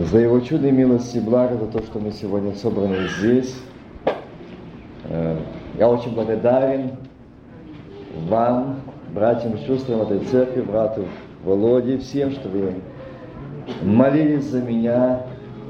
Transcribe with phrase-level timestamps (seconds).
[0.00, 3.54] за Его чудные милости и благо, за то, что мы сегодня собраны здесь.
[5.04, 5.36] Э,
[5.78, 6.92] я очень благодарен
[8.28, 8.80] вам,
[9.14, 11.04] братьям и сестрам этой церкви, брату
[11.44, 12.74] Володе, всем, что вы
[13.82, 15.22] молились за меня,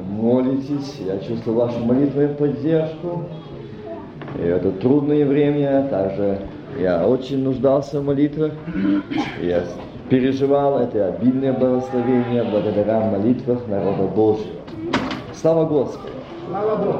[0.08, 1.00] молитесь.
[1.04, 3.24] Я чувствую вашу молитву и поддержку.
[4.38, 6.38] И это трудное время, также
[6.78, 8.52] я очень нуждался в молитвах.
[9.42, 9.64] Я
[10.12, 14.60] переживал это обильное благословение благодаря молитвах народа Божьего.
[15.32, 16.12] Слава Господу!
[16.46, 16.98] Слава Богу!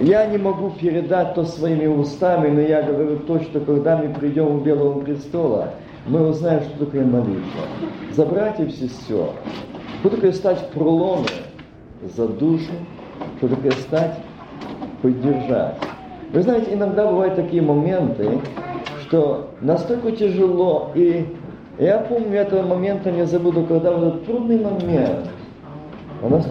[0.00, 4.56] Я не могу передать то своими устами, но я говорю то, что когда мы придем
[4.56, 5.74] у Белого престола,
[6.08, 7.62] мы узнаем, что такое молитва.
[8.10, 9.28] За братьев и сестер.
[10.00, 11.26] Что такое стать проломом
[12.16, 12.72] за душу,
[13.38, 14.18] что такое стать,
[15.00, 15.76] поддержать.
[16.32, 18.40] Вы знаете, иногда бывают такие моменты,
[19.02, 21.35] что настолько тяжело, и
[21.78, 25.28] я помню этого момента, не забуду, когда в этот трудный момент,
[26.22, 26.48] у нас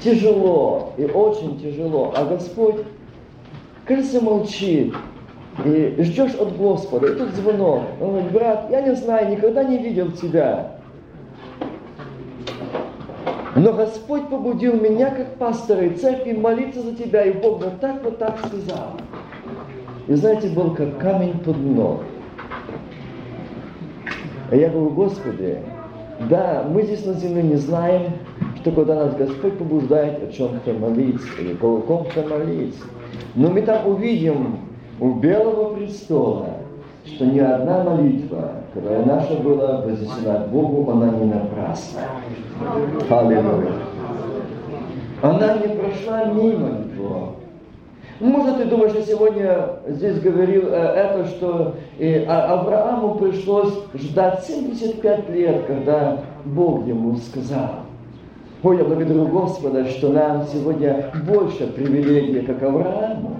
[0.00, 2.84] тяжело и очень тяжело, а Господь,
[3.84, 4.94] кажется, молчит,
[5.64, 9.78] и ждешь от Господа, и тут звонок, он говорит, брат, я не знаю, никогда не
[9.78, 10.78] видел тебя,
[13.56, 18.04] но Господь побудил меня, как пастора и церкви, молиться за тебя, и Бог вот так
[18.04, 18.92] вот так сказал.
[20.06, 22.02] И знаете, был как камень под ног.
[24.50, 25.58] А я говорю, Господи,
[26.28, 28.12] да, мы здесь на земле не знаем,
[28.56, 32.84] что когда нас Господь побуждает о чем-то молиться или о ком-то молиться.
[33.34, 34.58] Но мы там увидим
[35.00, 36.46] у Белого престола,
[37.04, 42.00] что ни одна молитва, которая наша была вознесена к Богу, она не напрасна.
[43.08, 43.72] Аллилуйя.
[45.22, 46.68] Она не прошла мимо
[46.98, 47.37] Него.
[48.20, 54.44] Может, ты думаешь, что сегодня здесь говорил э, это, что и а, Аврааму пришлось ждать
[54.44, 57.82] 75 лет, когда Бог ему сказал.
[58.64, 63.36] Ой, я благодарю Господа, что нам сегодня больше привилегий, как Аврааму.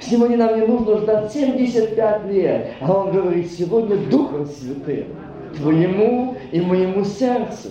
[0.00, 5.08] Сегодня нам не нужно ждать 75 лет, а он говорит, сегодня Духом Святым,
[5.56, 7.68] твоему и моему сердцу.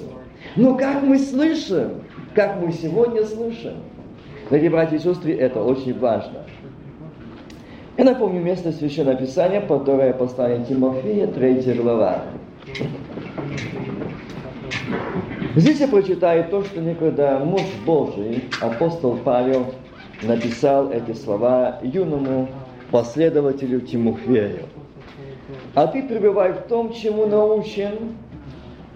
[0.55, 2.03] Но как мы слышим,
[2.35, 3.77] как мы сегодня слышим,
[4.51, 6.39] Дорогие братья и сестры, это очень важно.
[7.95, 12.23] Я напомню место Священного Писания, которое послание Тимофея, 3 глава.
[15.55, 19.67] Здесь я прочитаю то, что никогда муж Божий, апостол Павел,
[20.21, 22.49] написал эти слова юному
[22.91, 24.65] последователю Тимофею.
[25.75, 28.17] А ты пребывай в том, чему научен,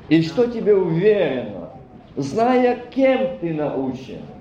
[0.09, 1.69] и что тебе уверено,
[2.17, 4.19] зная, кем ты научен–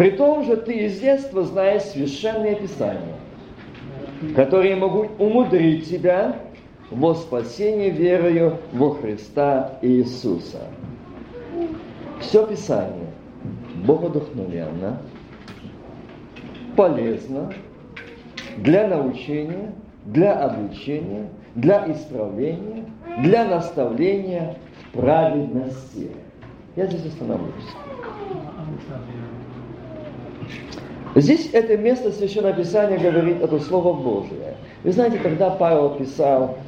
[0.00, 3.16] при том же ты из детства знаешь священные писания,
[4.34, 6.36] которые могут умудрить тебя
[6.90, 10.62] во спасение верою во Христа Иисуса.
[12.18, 13.08] Все Писание
[13.84, 15.02] богодухновенно,
[16.76, 17.52] полезно
[18.56, 19.74] для научения,
[20.06, 22.86] для обучения, для исправления,
[23.18, 24.56] для наставления
[24.86, 26.10] в праведности.
[26.74, 27.68] Я здесь остановлюсь.
[31.16, 34.54] Здесь это место Священного Писания говорит это Слово Божие.
[34.84, 36.58] Вы знаете, когда Павел писал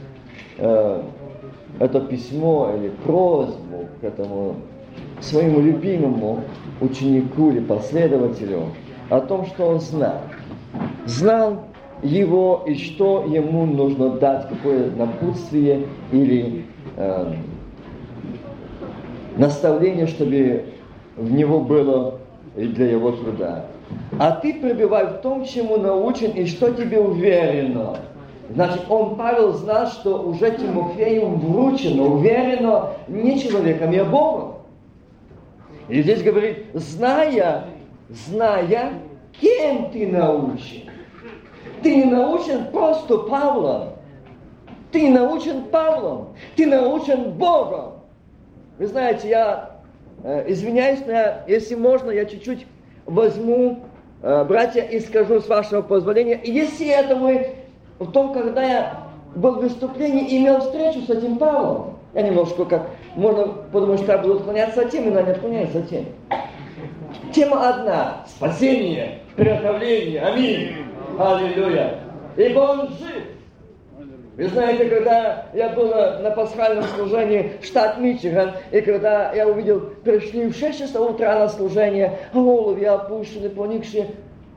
[0.58, 1.02] э,
[1.78, 4.56] это письмо или просьбу к этому
[5.20, 6.40] своему любимому
[6.80, 8.64] ученику или последователю
[9.10, 10.22] о том, что он знал.
[11.06, 11.64] Знал
[12.02, 16.64] его и что ему нужно дать, какое напутствие или
[16.96, 17.34] э,
[19.36, 20.64] наставление, чтобы
[21.16, 22.18] в него было
[22.56, 23.66] и для его труда.
[24.18, 27.96] А ты пребывай в том, чему научен и что тебе уверено.
[28.50, 34.54] Значит, он, Павел, знал, что уже Тимофею вручено, уверено не человеком, а Богом.
[35.88, 37.64] И здесь говорит, зная,
[38.08, 38.92] зная,
[39.40, 40.90] кем ты научен.
[41.82, 43.94] Ты не научен просто Павлом.
[44.92, 46.28] Ты научен Павлом.
[46.54, 47.94] Ты научен Богом.
[48.78, 49.80] Вы знаете, я
[50.22, 52.66] э, извиняюсь, но я, если можно, я чуть-чуть
[53.06, 53.80] возьму,
[54.22, 56.40] э, братья, и скажу с вашего позволения.
[56.42, 57.48] Если это мы
[57.98, 59.00] в том, когда я
[59.34, 64.18] был в выступлении, имел встречу с этим Павлом, я немножко как, можно подумать, что я
[64.18, 66.06] буду отклоняться от темы, но не отклоняюсь от темы.
[67.32, 68.24] Тема одна.
[68.28, 70.20] Спасение, приготовление.
[70.20, 70.76] Аминь.
[71.18, 72.00] Аллилуйя.
[72.36, 73.24] Ибо он жив.
[74.36, 79.80] Вы знаете, когда я был на, пасхальном служении в штат Мичиган, и когда я увидел,
[80.02, 84.08] пришли в 6 часов утра на служение, головы опущены, поникшие,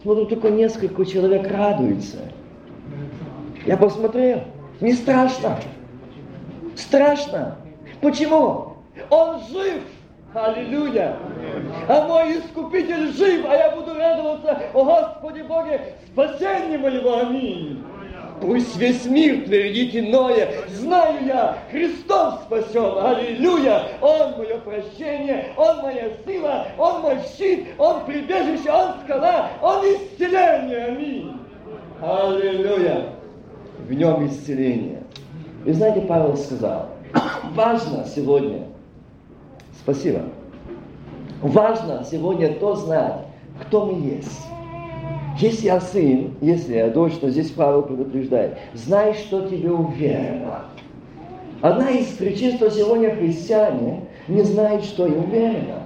[0.01, 2.19] смотрю, только несколько человек радуются.
[3.65, 4.43] Я посмотрел,
[4.79, 5.57] не страшно.
[6.77, 7.57] Страшно.
[7.99, 8.75] Почему?
[9.09, 9.81] Он жив.
[10.33, 11.15] Аллилуйя!
[11.87, 15.79] А мой Искупитель жив, а я буду радоваться, о Господи Боге,
[16.11, 17.19] спасение моего.
[17.19, 17.81] Аминь.
[18.41, 20.49] Пусть весь мир твердит иное.
[20.69, 22.97] Знаю я, Христос спасен.
[22.97, 23.83] Аллилуйя!
[24.01, 30.85] Он мое прощение, Он моя сила, Он мой щит, Он прибежище, Он скала, Он исцеление.
[30.85, 31.37] Аминь.
[32.01, 33.09] Аллилуйя!
[33.87, 35.03] В нем исцеление.
[35.65, 36.89] И знаете, Павел сказал,
[37.53, 38.67] важно сегодня,
[39.81, 40.21] спасибо,
[41.41, 43.21] важно сегодня то знать,
[43.61, 44.41] кто мы есть.
[45.39, 48.57] Если я сын, если я дочь, то здесь Павел предупреждает.
[48.73, 50.65] Знай, что тебе уверено.
[51.61, 55.83] Одна из причин, что сегодня христиане не знают, что им уверено.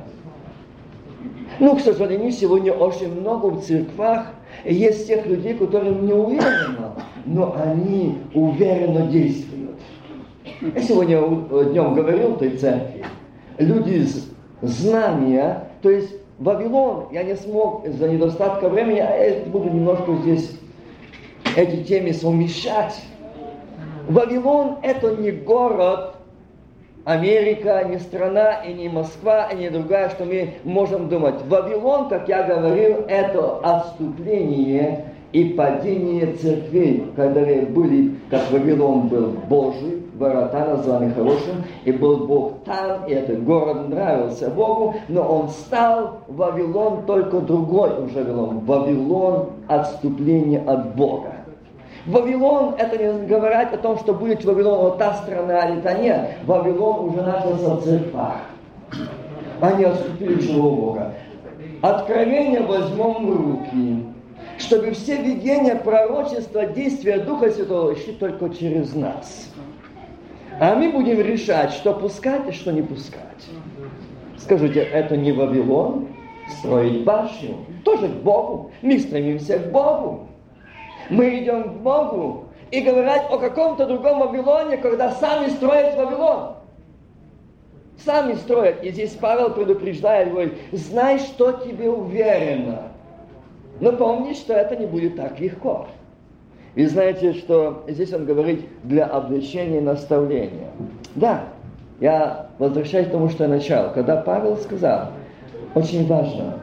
[1.60, 4.28] Ну, к сожалению, сегодня очень много в церквах
[4.66, 6.96] есть тех людей, которым не уверено,
[7.26, 9.80] но они уверенно действуют.
[10.62, 11.20] Я сегодня
[11.72, 13.06] днем говорил в той церкви.
[13.58, 14.30] Люди из
[14.62, 20.58] знания, то есть Вавилон, я не смог из-за недостатка времени, а я буду немножко здесь
[21.58, 23.02] эти темы совмещать.
[24.08, 26.16] Вавилон это не город,
[27.04, 31.36] Америка, не страна и не Москва, и не другая, что мы можем думать.
[31.48, 40.04] Вавилон, как я говорил, это отступление и падение церквей, которые были, как Вавилон был Божий,
[40.20, 46.20] ворота названы хорошим, и был Бог там, и этот город нравился Богу, но он стал
[46.28, 48.60] Вавилон только другой уже Вавилон.
[48.60, 51.32] Вавилон отступление от Бога.
[52.06, 56.30] Вавилон, это не говорить о том, что будет Вавилон вот та страна или та нет.
[56.46, 58.38] Вавилон уже начался в церквах.
[59.62, 61.14] Они отступили живого Бога.
[61.82, 64.06] Откровение возьмем в руки,
[64.58, 69.50] чтобы все видения, пророчества, действия Духа Святого шли только через нас.
[70.60, 73.46] А мы будем решать, что пускать и что не пускать.
[74.38, 76.10] Скажите, это не Вавилон?
[76.60, 77.66] Строить башню?
[77.86, 78.72] Тоже к Богу.
[78.82, 80.28] Мы стремимся к Богу.
[81.10, 86.56] Мы идем к Богу и говорить о каком-то другом Вавилоне, когда сами строят Вавилон.
[88.04, 88.84] Сами строят.
[88.84, 92.92] И здесь Павел предупреждает, говорит, знай, что тебе уверено.
[93.80, 95.88] Но помни, что это не будет так легко.
[96.76, 100.70] И знаете, что здесь он говорит для облегчения и наставления.
[101.16, 101.46] Да,
[102.00, 103.92] я возвращаюсь к тому, что я начал.
[103.94, 105.12] Когда Павел сказал,
[105.76, 106.60] очень важно,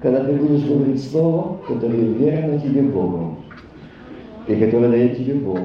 [0.00, 3.36] когда ты будешь говорить слово, которое верно тебе Богу,
[4.46, 5.58] и которое дает тебе Бог,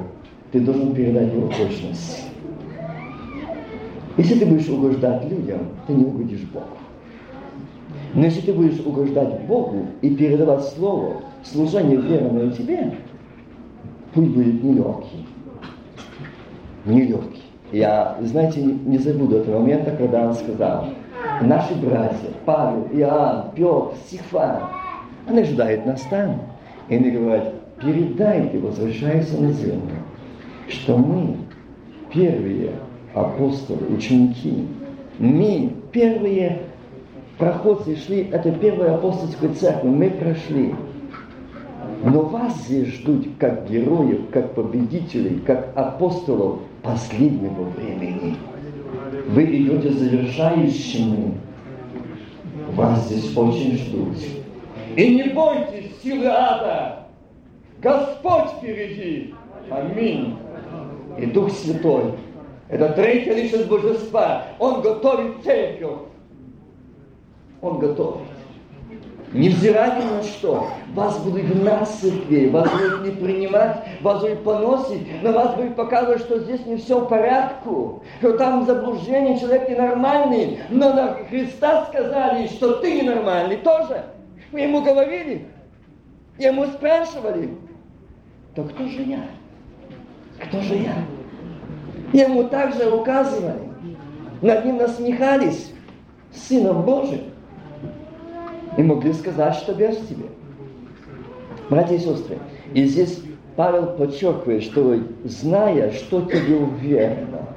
[0.51, 2.25] ты должен передать его точность.
[4.17, 6.65] Если ты будешь угождать людям, ты не угодишь Богу.
[8.13, 12.93] Но если ты будешь угождать Богу и передавать Слово, служение верное тебе,
[14.21, 15.25] будет нелегкий.
[16.85, 17.43] Нелегкий.
[17.71, 20.89] Я, знаете, не забуду этого момента, когда он сказал,
[21.41, 24.59] наши братья, Павел, Иоанн, Петр, Стефан,
[25.27, 26.41] они ожидают нас там.
[26.89, 29.95] И они говорят, передайте, возвращаясь на землю,
[30.67, 31.37] что мы
[32.13, 32.73] первые
[33.13, 34.67] апостолы, ученики,
[35.17, 36.59] мы первые
[37.37, 40.75] проходцы шли, это первая апостольская церковь, мы прошли.
[42.03, 48.35] Но вас здесь ждут как героев, как победителей, как апостолов последнего времени.
[49.29, 51.37] Вы идете завершающими.
[52.73, 54.17] Вас здесь очень ждут.
[54.97, 57.07] И не бойтесь силы ада.
[57.81, 59.33] Господь впереди.
[59.69, 60.35] Аминь.
[61.17, 62.15] И Дух Святой.
[62.67, 64.47] Это третья личность Божества.
[64.59, 65.99] Он готовит церковь.
[67.61, 68.27] Он готовит.
[69.33, 74.43] Невзирая ни на что, вас будут гнать с церквей, вас будут не принимать, вас будут
[74.43, 79.67] поносить, но вас будут показывать, что здесь не все в порядку, что там заблуждение, человек
[79.67, 84.03] ненормальный, но на Христа сказали, что ты ненормальный тоже.
[84.51, 85.47] Мы ему говорили,
[86.37, 87.57] ему спрашивали,
[88.53, 89.25] то кто же я?
[90.45, 90.93] Кто же я?
[92.13, 93.67] Ему также указывали,
[94.43, 95.71] над ним насмехались,
[96.31, 97.32] Сыном Божьим
[98.77, 100.25] и могли сказать, что без тебе.
[101.69, 102.37] Братья и сестры,
[102.73, 103.21] и здесь
[103.55, 107.47] Павел подчеркивает, что зная, что тебе уверено.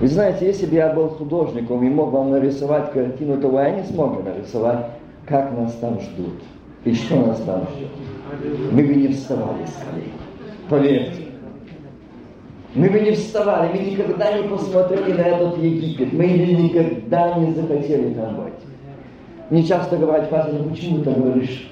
[0.00, 3.84] Вы знаете, если бы я был художником и мог вам нарисовать картину, то я не
[3.84, 4.86] смог бы нарисовать,
[5.26, 6.42] как нас там ждут
[6.84, 7.90] и что нас там ждет.
[8.72, 10.12] Мы бы не вставали скорее.
[10.68, 11.22] Поверьте.
[12.74, 18.14] Мы бы не вставали, мы никогда не посмотрели на этот Египет, мы никогда не захотели
[18.14, 18.54] там быть.
[19.52, 21.70] Мне часто говорят, ну почему ты говоришь?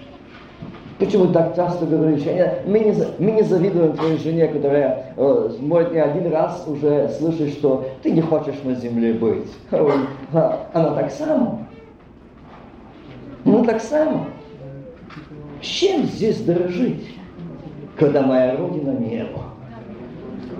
[0.99, 2.25] Почему так часто говоришь?
[2.67, 7.55] Мы не, мы не завидуем твоей жене, которая, э, может, не один раз уже слышит,
[7.55, 9.49] что ты не хочешь на земле быть.
[9.71, 11.61] Она так само.
[13.47, 14.27] Ну так само.
[15.63, 17.17] Чем здесь дорожить,
[17.97, 19.41] когда моя родина небо?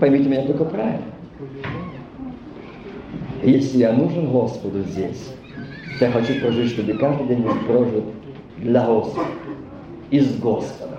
[0.01, 1.05] Поймите меня только правильно.
[3.43, 5.35] Если я нужен Господу здесь,
[6.01, 8.05] я хочу прожить, чтобы каждый день был прожит
[8.59, 9.27] для Господа
[10.11, 10.99] и с Господом.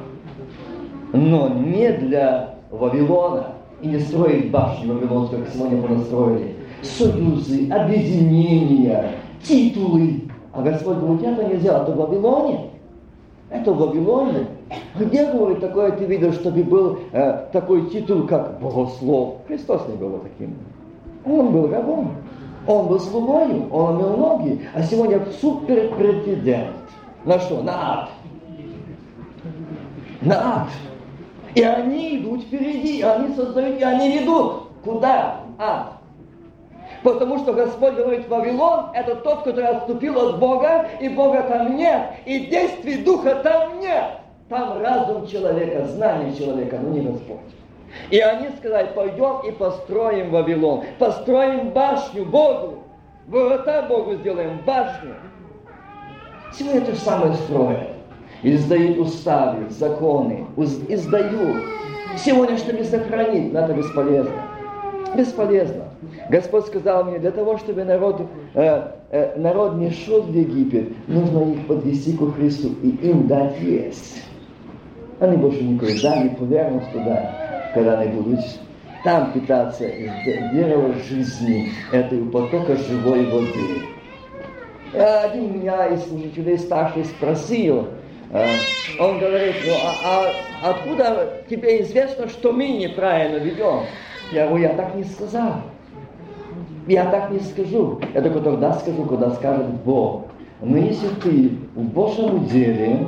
[1.13, 3.47] Но не для Вавилона
[3.81, 6.55] и не строить башню Вавилонскую, как сегодня мы настроили.
[6.81, 9.11] Союзы, объединения,
[9.43, 10.21] титулы.
[10.53, 12.71] А Господь говорит, это нельзя, это в Вавилоне.
[13.49, 14.47] Это в Вавилоне.
[14.97, 19.37] Где, говорит, такое ты видел, чтобы был э, такой титул, как богослов?
[19.47, 20.55] Христос не был таким.
[21.25, 22.11] Он был рабом.
[22.67, 24.67] Он был слугою, он имел ноги.
[24.73, 26.75] А сегодня супер претендент.
[27.25, 27.61] На что?
[27.61, 28.09] На ад
[30.21, 30.67] на ад.
[31.55, 34.63] И они идут впереди, они создают, и они ведут.
[34.83, 35.41] Куда?
[35.57, 35.93] Ад.
[37.03, 42.13] Потому что Господь говорит, Вавилон– это тот, который отступил от Бога, и Бога там нет,
[42.25, 44.19] и действий Духа там нет.
[44.49, 47.39] Там разум человека, знание человека, но не Господь.
[48.09, 52.83] И они сказали, пойдем и построим Вавилон, построим башню Богу,
[53.27, 55.15] ворота Богу сделаем, башню.
[56.53, 58.01] Сегодня то же самое строят
[58.43, 61.57] издают уставы, законы, издают.
[62.17, 64.31] Сегодня, чтобы сохранить, это бесполезно.
[65.15, 65.85] Бесполезно.
[66.29, 68.21] Господь сказал мне, для того, чтобы народ,
[68.53, 73.59] э, э, народ не шел в Египет, нужно их подвести к Христу и им дать
[73.59, 74.23] есть.
[75.19, 78.39] Они больше никогда не повернут туда, когда они будут
[79.03, 80.11] там питаться из
[80.53, 83.81] дерева жизни, этой потока живой воды.
[84.93, 87.87] Один меня из служителей старший спросил,
[88.33, 88.47] Э,
[88.97, 90.31] он говорит, ну а,
[90.63, 93.81] а откуда тебе известно, что мы неправильно ведем?
[94.31, 95.63] Я говорю, я так не сказал.
[96.87, 97.99] Я так не скажу.
[98.13, 100.27] Я только тогда скажу, когда скажет Бог.
[100.61, 103.07] Но если ты в Божьем деле,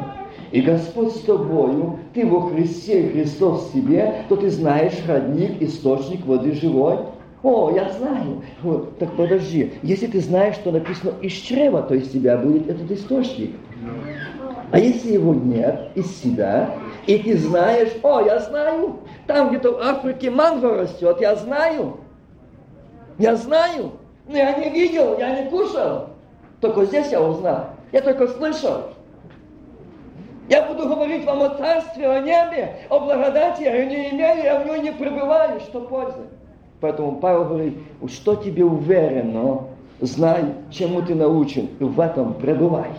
[0.54, 6.24] и Господь с тобою, ты во Христе, Христос в тебе, то ты знаешь родник, источник
[6.28, 7.00] воды живой.
[7.42, 8.44] О, я знаю.
[8.62, 9.74] Вот, так подожди.
[9.82, 13.56] Если ты знаешь, что написано из чрева, то из тебя будет этот источник.
[14.70, 16.70] А если его нет из себя,
[17.08, 21.98] и ты знаешь, о, я знаю, там где-то в Африке манго растет, я знаю,
[23.18, 23.94] я знаю,
[24.28, 26.10] но я не видел, я не кушал,
[26.62, 28.94] только здесь я узнал, я только слышал.
[30.50, 34.68] Я буду говорить вам о царстве, о небе, о благодати, я не имею, я в
[34.68, 36.20] ней не пребываю, что пользы.
[36.82, 37.78] Поэтому Павел говорит,
[38.10, 39.62] что тебе уверено,
[40.02, 42.90] знай, чему ты научен, и в этом пребывай.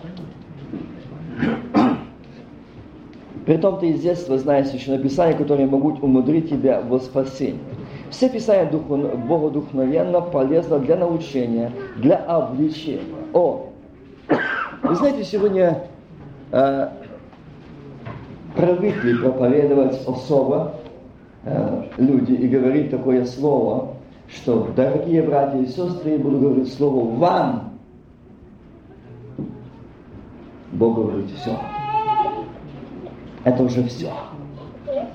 [3.45, 7.61] Притом ты из детства знаешь еще написания, которые могут умудрить тебя во спасение.
[8.09, 13.03] Все Писания духу, богодухновенно полезно для научения, для обличения.
[13.33, 13.67] О,
[14.81, 15.83] вы знаете, сегодня
[16.51, 16.89] э,
[18.55, 20.75] привыкли проповедовать особо
[21.43, 23.95] э, люди и говорить такое слово,
[24.27, 27.73] что, дорогие братья и сестры, я буду говорить слово «вам».
[30.71, 31.51] Бог говорит все
[33.45, 34.11] это уже все.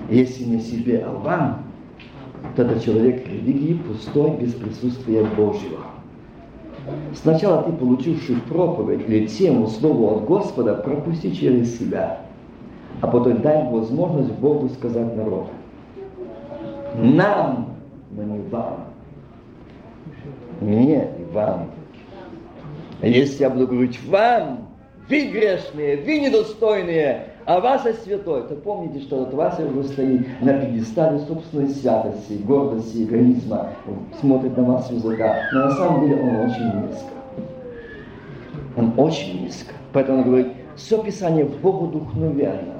[0.09, 1.65] Если не себе, а вам,
[2.57, 5.81] то это человек религии пустой, без присутствия Божьего.
[7.15, 12.23] Сначала ты, получивший проповедь или тему, слово от Господа, пропусти через себя,
[13.01, 15.49] а потом дай возможность Богу сказать народу.
[16.95, 17.77] Нам,
[18.11, 18.87] но не вам.
[20.61, 21.71] Мне и вам.
[23.03, 24.69] Если я буду говорить вам,
[25.09, 30.27] вы грешные, вы недостойные, а вас есть святой, то помните, что вот вас уже стоит
[30.43, 33.71] на пьедестале собственной святости, гордости, эгоизма,
[34.21, 37.11] смотрит на вас языка, но на самом деле он очень низко.
[38.77, 39.75] Он очень низко.
[39.93, 42.80] Поэтому он говорит, все Писание Богу духновенно.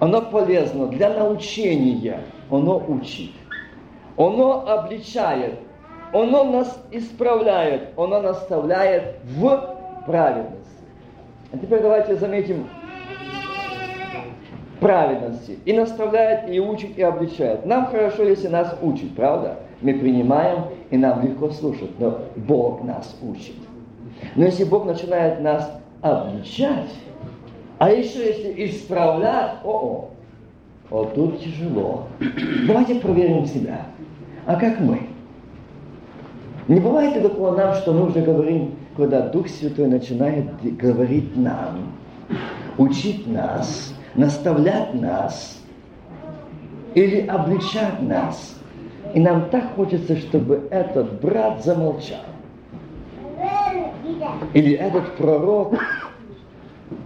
[0.00, 3.32] Оно полезно для научения, оно учит,
[4.16, 5.58] оно обличает,
[6.12, 9.76] оно нас исправляет, оно наставляет в
[10.06, 10.56] праведность.
[11.52, 12.68] А теперь давайте заметим
[14.80, 15.58] праведности.
[15.64, 17.66] И наставляет, и учит, и обличает.
[17.66, 19.56] Нам хорошо, если нас учат, правда?
[19.80, 23.54] Мы принимаем, и нам легко слушать, но Бог нас учит.
[24.34, 25.70] Но если Бог начинает нас
[26.02, 26.90] обличать,
[27.78, 30.10] а еще если исправлять, о-о,
[30.90, 32.08] вот тут тяжело.
[32.66, 33.86] Давайте проверим себя.
[34.46, 35.00] А как мы?
[36.66, 41.92] Не бывает такого нам, что мы уже говорим, когда Дух Святой начинает говорить нам,
[42.78, 45.62] учить нас, наставлять нас
[46.94, 48.56] или обличать нас.
[49.14, 52.20] И нам так хочется, чтобы этот брат замолчал.
[54.52, 55.74] Или этот пророк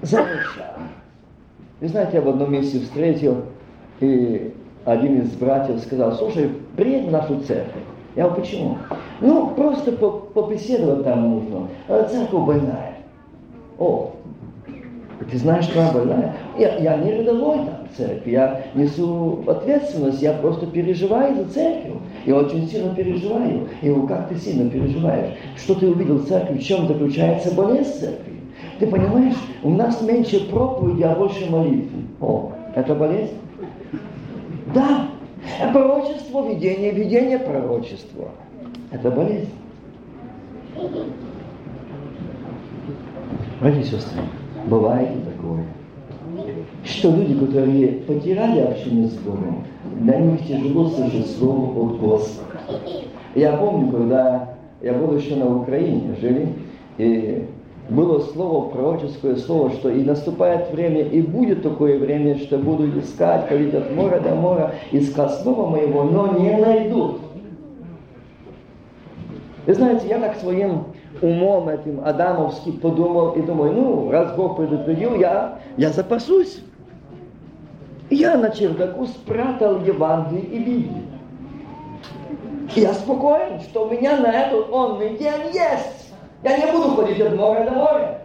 [0.02, 0.76] замолчал.
[1.80, 3.42] И знаете, я в одном месте встретил,
[4.00, 7.82] и один из братьев сказал, слушай, приедь в нашу церковь.
[8.14, 8.78] Я говорю, почему?
[9.20, 11.68] Ну, просто побеседовать там нужно.
[11.88, 12.94] А церковь больная.
[13.78, 14.12] О,
[15.30, 16.34] ты знаешь, что она больная?
[16.58, 21.92] Я, я не рядовой там в церкви, я несу ответственность, я просто переживаю за церковь.
[22.26, 23.68] Я очень сильно переживаю.
[23.80, 25.34] И говорю, как ты сильно переживаешь?
[25.56, 26.58] Что ты увидел в церкви?
[26.58, 28.31] В чем заключается болезнь церкви?
[28.82, 32.02] Ты понимаешь, у нас меньше проповеди, а больше молитвы.
[32.20, 33.36] О, это болезнь?
[34.74, 35.06] Да.
[35.72, 38.30] Пророчество, видение, видение пророчества.
[38.90, 39.50] Это болезнь.
[43.60, 44.20] Братья и сестры,
[44.66, 45.64] бывает и такое,
[46.82, 49.64] что люди, которые потеряли общение с Богом,
[50.00, 52.58] для них тяжело слышать слово от Господа.
[53.36, 56.48] Я помню, когда я был еще на Украине, жили,
[56.98, 57.46] и
[57.88, 63.48] было слово, пророческое слово, что и наступает время, и будет такое время, что буду искать,
[63.48, 67.20] ходить от моря до моря, искать слова моего, но не найдут.
[69.66, 70.84] Вы знаете, я так своим
[71.20, 76.60] умом этим адамовски подумал и думаю, ну, раз Бог предупредил, я, я запасусь.
[78.10, 81.02] Я на чердаку спрятал Евангелие и Библию.
[82.74, 86.01] Я спокоен, что у меня на этот онный день есть.
[86.42, 88.22] Я не буду ходить от моря до моря.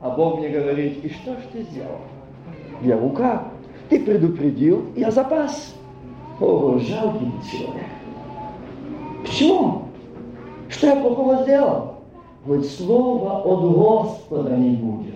[0.00, 1.98] А Бог мне говорит, и что ж ты сделал?
[2.82, 3.48] Я как?
[3.88, 5.74] Ты предупредил, я запас.
[6.40, 7.86] О, жалкий человек.
[9.22, 9.82] Почему?
[10.68, 11.94] Что я плохого сделал?
[12.44, 15.14] Вот слова от Господа не будет.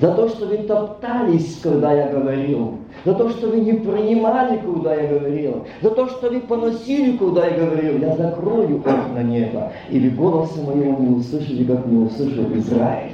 [0.00, 2.79] За то, что вы топтались, когда я говорил.
[3.04, 5.66] За то, что вы не принимали, когда я говорил.
[5.80, 7.98] За то, что вы поносили, когда я говорил.
[7.98, 9.72] Я закрою окна неба.
[9.88, 13.12] Или голоса моего не услышали, как не услышал Израиль.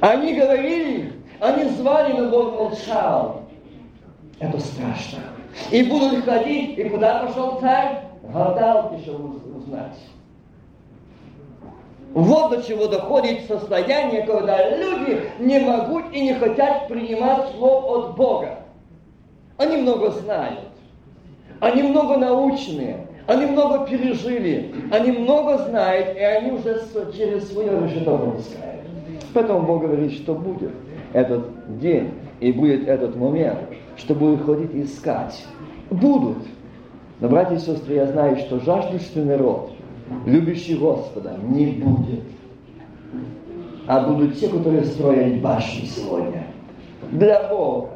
[0.00, 3.42] Они говорили, они звали, но Бог молчал.
[4.38, 5.20] Это страшно.
[5.70, 8.02] И будут ходить, и куда пошел царь?
[8.32, 9.96] Гадалки, чтобы узнать.
[12.14, 18.16] Вот до чего доходит состояние, когда люди не могут и не хотят принимать слов от
[18.16, 18.60] Бога.
[19.56, 20.70] Они много знают,
[21.58, 26.82] они много научные, они много пережили, они много знают, и они уже
[27.16, 28.82] через свое решено пропускают.
[29.32, 30.70] Поэтому Бог говорит, что будет
[31.12, 33.58] этот день и будет этот момент,
[33.96, 35.44] что будет ходить искать.
[35.90, 36.38] Будут.
[37.18, 39.72] Но, братья и сестры, я знаю, что жаждущий народ,
[40.26, 42.24] любящий Господа, не будет.
[43.86, 46.46] А будут те, которые строят башни сегодня.
[47.12, 47.90] Для Бога.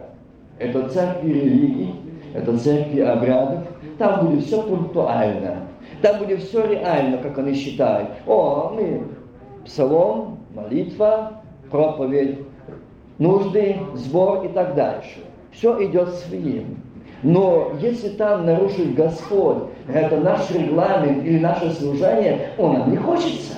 [0.59, 1.95] Это церкви религии,
[2.35, 3.65] это церкви обрядов.
[3.97, 5.69] Там будет все пунктуально.
[6.03, 8.11] Там будет все реально, как они считают.
[8.27, 9.03] О, мы
[9.65, 12.39] псалом, молитва, проповедь,
[13.19, 15.21] нужды, сбор и так дальше.
[15.53, 16.77] Все идет своим.
[17.23, 23.55] Но если там нарушит Господь, это наш регламент или наше служение, он нам не хочется.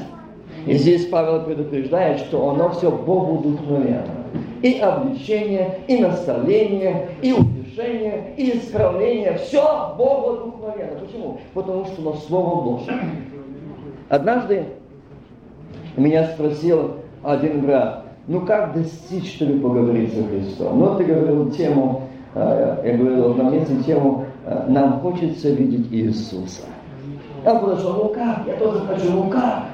[0.66, 4.05] И здесь Павел предупреждает, что оно все Богу духовенно.
[4.62, 9.38] И обличение, и наставление, и утешение, и исправление.
[9.38, 11.01] Все Богу духовенно.
[11.01, 11.38] Почему?
[11.55, 12.94] Потому что оно Слово Божье.
[14.09, 14.64] Однажды
[15.96, 20.79] меня спросил один брат, ну как достичь, что ли, поговорить со Христом?
[20.79, 22.03] Ну, ты говорил тему
[22.35, 26.62] я говорил на месте тему а, «Нам хочется видеть Иисуса».
[27.45, 29.64] Я подошел, ну как, я тоже хочу, ну как?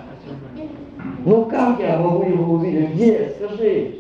[1.25, 2.95] Ну как я могу его увидеть?
[2.95, 3.35] Где?
[3.37, 3.95] Скажи.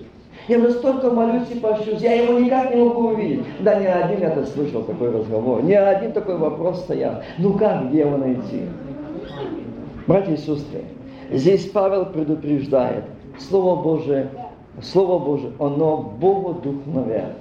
[0.48, 3.44] Я уже столько молюсь и пощусь, я его никак не могу увидеть.
[3.60, 5.62] Да не один я это слышал, такой разговор.
[5.64, 7.22] Не один такой вопрос стоял.
[7.38, 8.62] Ну как, где его найти?
[10.06, 10.84] Братья и сестры,
[11.32, 13.04] здесь Павел предупреждает.
[13.38, 14.28] Слово Божие,
[14.80, 17.34] Слово Божие, оно Богу духновенно.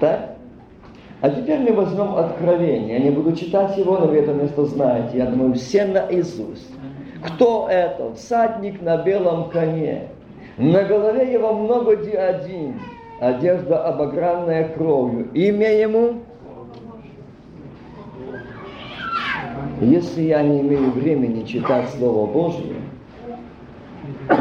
[0.00, 0.31] Так?
[1.22, 2.98] А теперь мы возьмем Откровение.
[2.98, 5.18] Я не буду читать его, но вы это место знаете.
[5.18, 6.68] Я думаю, все наизусть.
[7.24, 8.12] Кто это?
[8.14, 10.08] Всадник на белом коне.
[10.58, 12.80] На голове его много диадим.
[13.20, 15.30] Одежда обогранная кровью.
[15.32, 16.14] Имя ему
[19.80, 22.74] Если я не имею времени читать Слово Божье,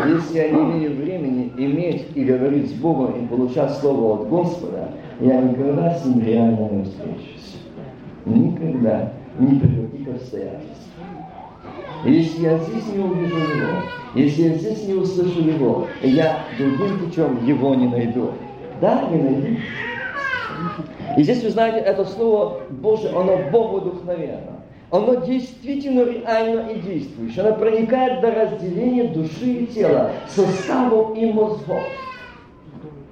[0.08, 4.89] если я не имею времени иметь и говорить с Богом и получать Слово от Господа,
[5.21, 7.57] я никогда с ним реально не встречусь.
[8.25, 9.13] Никогда.
[9.39, 10.77] Ни при каких обстоятельствах.
[12.05, 13.84] Если я здесь не увижу его,
[14.15, 18.31] если я здесь не услышу его, я другим путем его не найду.
[18.81, 19.47] Да, не найду.
[21.17, 24.62] И здесь, вы знаете, это слово Божие, оно Богу вдохновенно.
[24.89, 27.45] Оно действительно реально и действующее.
[27.45, 31.84] Оно проникает до разделения души и тела, составов и мозгов.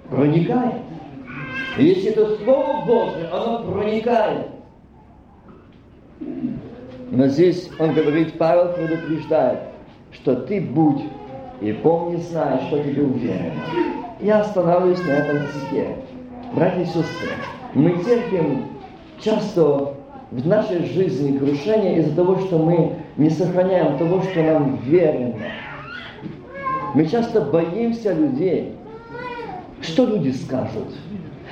[0.09, 0.88] Проникает.
[1.79, 4.47] И если это Слово Божие, оно проникает.
[7.11, 9.59] Но здесь он говорит, Павел предупреждает,
[10.11, 11.01] что ты будь
[11.61, 13.53] и помни, знай, что тебе уверено.
[14.19, 15.95] Я останавливаюсь на этом стихе.
[16.53, 17.29] Братья и сестры,
[17.73, 18.65] мы терпим
[19.21, 19.93] часто
[20.31, 25.37] в нашей жизни крушение из-за того, что мы не сохраняем того, что нам верено.
[26.93, 28.75] Мы часто боимся людей.
[29.81, 30.87] Что люди скажут?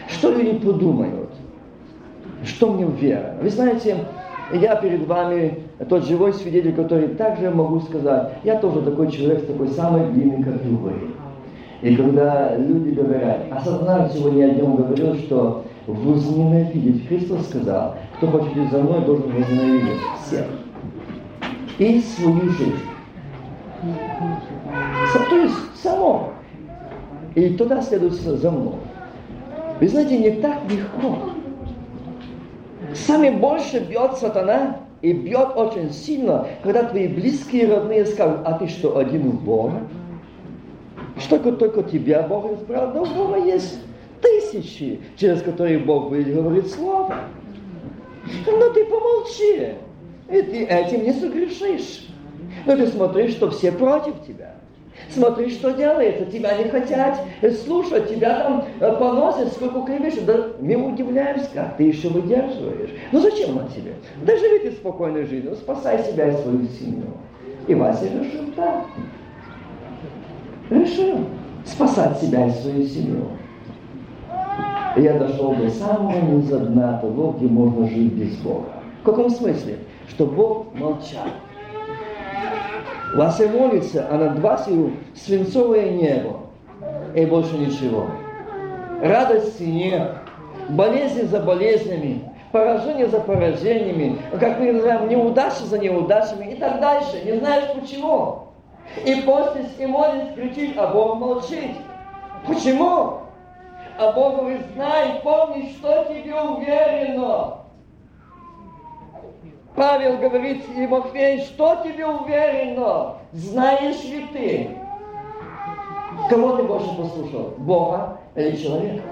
[0.08, 1.30] Что люди подумают?
[2.44, 3.36] Что мне вера?
[3.42, 3.98] Вы знаете,
[4.54, 9.48] я перед вами тот живой свидетель, который также могу сказать, я тоже такой человек с
[9.48, 10.94] такой самой длинной, как и вы.
[11.82, 18.72] И когда люди говорят, сатана сегодня я днем говорил, что возненавидеть, Христос сказал, кто хочет
[18.72, 20.46] за мной, должен возненавидеть всех.
[21.78, 22.74] И свою жизнь.
[25.30, 26.30] То есть само.
[27.36, 28.74] И туда следует за мной.
[29.80, 31.30] Вы знаете, не так легко.
[32.94, 38.68] Сами больше бьет сатана, и бьет очень сильно, когда твои близкие родные скажут, а ты
[38.68, 39.82] что, один у Бога?
[41.20, 42.92] Что только тебя Бог избрал?
[42.94, 43.80] Да у Бога есть
[44.22, 47.16] тысячи, через которые Бог будет говорить слово.
[48.46, 49.76] Но ты помолчи,
[50.30, 52.08] и ты этим не согрешишь.
[52.66, 54.56] Но ты смотришь, что все против тебя.
[55.10, 56.26] Смотри, что делается.
[56.26, 57.20] Тебя не хотят
[57.64, 60.16] слушать, тебя там э, поносят, сколько клевешь.
[60.26, 62.92] Да мы удивляемся, как ты еще выдерживаешь.
[63.12, 63.94] Ну зачем он тебе?
[64.24, 67.08] Да живи ты спокойной жизнью, спасай себя и свою семью.
[67.68, 68.86] И Вася решил так.
[70.70, 71.26] Решил
[71.66, 73.26] спасать себя и свою семью.
[74.98, 78.70] Я дошел до самого низа дна того, где можно жить без Бога.
[79.02, 79.78] В каком смысле?
[80.10, 81.28] Что Бог молчал.
[83.14, 86.42] Вася молится, а над Васью свинцовое небо.
[87.16, 88.08] И больше ничего.
[89.02, 90.12] Радости нет.
[90.70, 92.30] Болезни за болезнями.
[92.52, 94.20] Поражение за поражениями.
[94.40, 97.22] Как мы называем, неудачи за неудачами и так дальше.
[97.26, 98.48] Не знаешь почему.
[99.06, 101.76] И после и молится, кричит, а Бог молчит.
[102.48, 103.20] Почему?
[104.00, 107.60] А Бог говорит, знай, помни, что тебе уверено.
[109.78, 113.18] Павел говорит Тимофей, что тебе уверено?
[113.32, 114.70] Знаешь ли ты?
[116.32, 117.54] Кого ты больше послушал?
[117.60, 119.04] Бога или человека?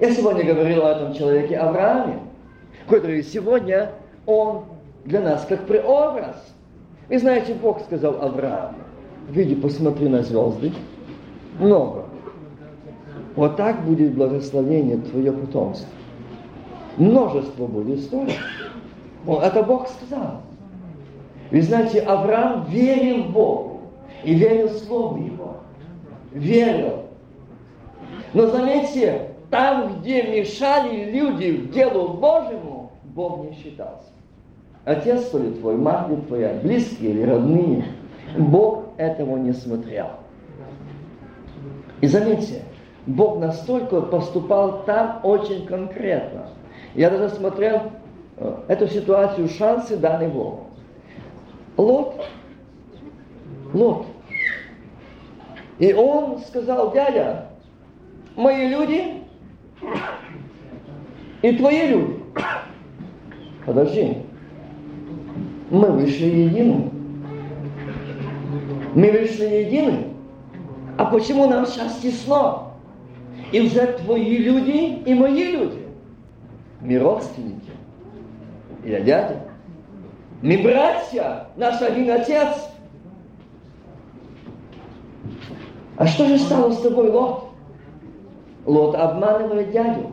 [0.00, 2.20] Я сегодня говорил о этом человеке Аврааме,
[2.88, 3.90] который сегодня,
[4.26, 4.66] он
[5.04, 6.36] для нас как преобраз.
[7.08, 8.78] И знаете, Бог сказал Аврааму,
[9.28, 10.72] види, посмотри на звезды,
[11.58, 12.04] много.
[13.34, 15.88] Вот так будет благословение твое потомство.
[16.96, 18.34] Множество будет столько.
[19.28, 20.40] Он, это Бог сказал.
[21.50, 23.82] Вы знаете, Авраам верил Богу
[24.24, 25.56] и верил Слову Его.
[26.32, 27.04] Верил.
[28.32, 34.08] Но заметьте, там, где мешали люди делу Божьему, Бог не считался.
[34.86, 37.84] Отец ли твой, мать твоя, близкие или родные.
[38.36, 40.08] Бог этого не смотрел.
[42.00, 42.62] И заметьте,
[43.06, 46.46] Бог настолько поступал там очень конкретно.
[46.94, 47.82] Я даже смотрел
[48.68, 50.66] эту ситуацию, шансы даны Богу.
[51.76, 52.26] Лот,
[53.72, 54.06] Лот.
[55.78, 57.46] И он сказал, дядя,
[58.36, 59.22] мои люди
[61.42, 62.22] и твои люди.
[63.64, 64.18] Подожди.
[65.70, 66.90] Мы вышли едины.
[68.94, 70.04] Мы вышли едины.
[70.96, 72.68] А почему нам сейчас тесно?
[73.52, 75.86] И уже твои люди и мои люди.
[76.80, 77.67] Мы родственники
[78.84, 79.40] или дядя.
[80.42, 82.68] Мы братья, наш один отец.
[85.96, 87.44] А что же стало с тобой, Лот?
[88.66, 90.12] Лот обманывает дядю.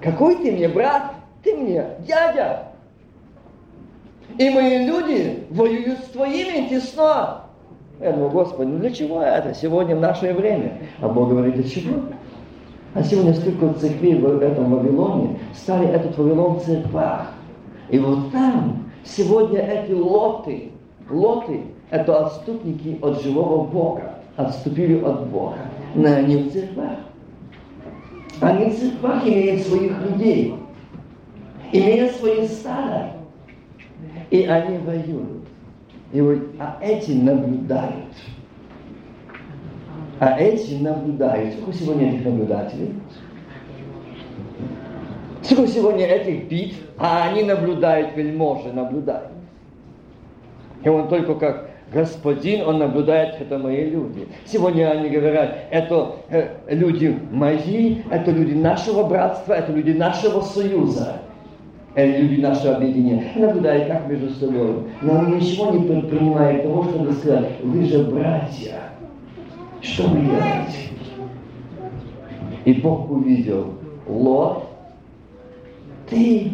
[0.00, 1.12] Какой ты мне брат?
[1.42, 2.68] Ты мне дядя.
[4.38, 7.42] И мои люди воюют с твоими тесно.
[8.00, 10.78] Я думаю, Господи, ну для чего это сегодня в наше время?
[11.00, 12.00] А Бог говорит, для чего?
[12.94, 17.32] А сегодня столько церквей в этом Вавилоне стали этот Вавилон в церквах.
[17.90, 20.70] И вот там сегодня эти лоты,
[21.08, 25.58] лоты, это отступники от живого Бога, отступили от Бога.
[25.94, 26.98] Но они в церквах.
[28.40, 30.54] Они в церквах имеют своих людей,
[31.72, 33.12] имеют свои стада.
[34.30, 35.44] И они воюют.
[36.12, 38.14] И говорит, а эти наблюдают.
[40.20, 41.54] А эти наблюдают.
[41.54, 42.94] Сколько сегодня этих наблюдателей?
[45.50, 49.32] Сколько сегодня этих битв, а они наблюдают, вельможи наблюдают.
[50.84, 54.28] И он только как Господин, Он наблюдает, это мои люди.
[54.46, 61.16] Сегодня они говорят, это э, люди мои, это люди нашего братства, это люди нашего союза.
[61.96, 63.32] Это люди нашего объединения.
[63.34, 64.84] Наблюдают как между собой.
[65.02, 68.76] Но они ничего не предпринимают того, чтобы сказать, вы же братья.
[69.80, 70.90] Что вы делаете?
[72.64, 73.74] И Бог увидел,
[74.06, 74.69] Лот,
[76.10, 76.52] ты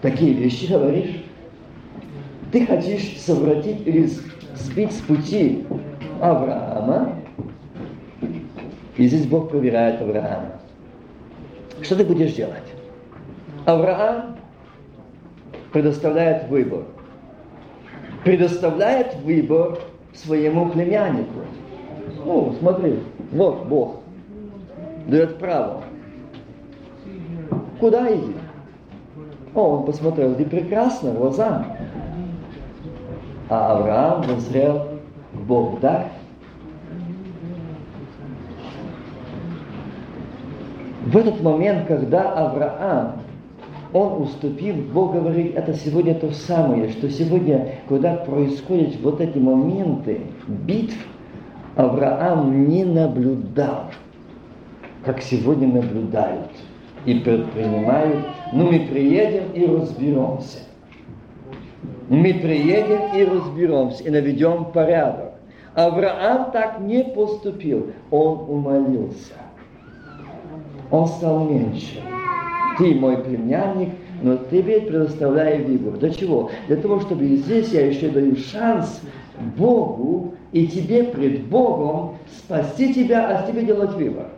[0.00, 1.24] такие вещи говоришь?
[2.52, 4.08] Ты хочешь совратить или
[4.56, 5.66] сбить с пути
[6.20, 7.16] Авраама.
[8.96, 10.52] И здесь Бог проверяет Авраама.
[11.82, 12.62] Что ты будешь делать?
[13.66, 14.36] Авраам
[15.72, 16.84] предоставляет выбор.
[18.24, 19.78] Предоставляет выбор
[20.12, 21.40] своему племяннику.
[22.24, 22.98] Ну, смотри,
[23.32, 24.00] вот Бог
[25.06, 25.84] дает право.
[27.78, 28.34] Куда иди?
[29.54, 31.76] О, он посмотрел, ты прекрасно, глаза
[33.50, 34.86] а Авраам возрел
[35.34, 36.06] к Богу, так?
[41.04, 43.22] В этот момент, когда Авраам,
[43.92, 50.20] он уступил, Бог говорит, это сегодня то самое, что сегодня, когда происходят вот эти моменты
[50.46, 50.94] битв,
[51.74, 53.86] Авраам не наблюдал,
[55.04, 56.50] как сегодня наблюдают
[57.06, 58.26] и предпринимают.
[58.52, 60.60] Ну, мы приедем и разберемся
[62.10, 65.34] мы приедем и разберемся, и наведем порядок.
[65.74, 69.34] Авраам так не поступил, он умолился.
[70.90, 72.02] Он стал меньше.
[72.76, 73.90] Ты мой племянник,
[74.22, 76.00] но тебе предоставляю выбор.
[76.00, 76.50] Для чего?
[76.66, 79.00] Для того, чтобы здесь я еще даю шанс
[79.56, 84.30] Богу и тебе пред Богом спасти тебя, а тебе делать выбор.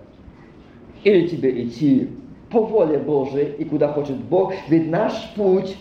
[1.04, 2.10] Или тебе идти
[2.52, 5.76] по воле Божией и куда хочет Бог, ведь наш путь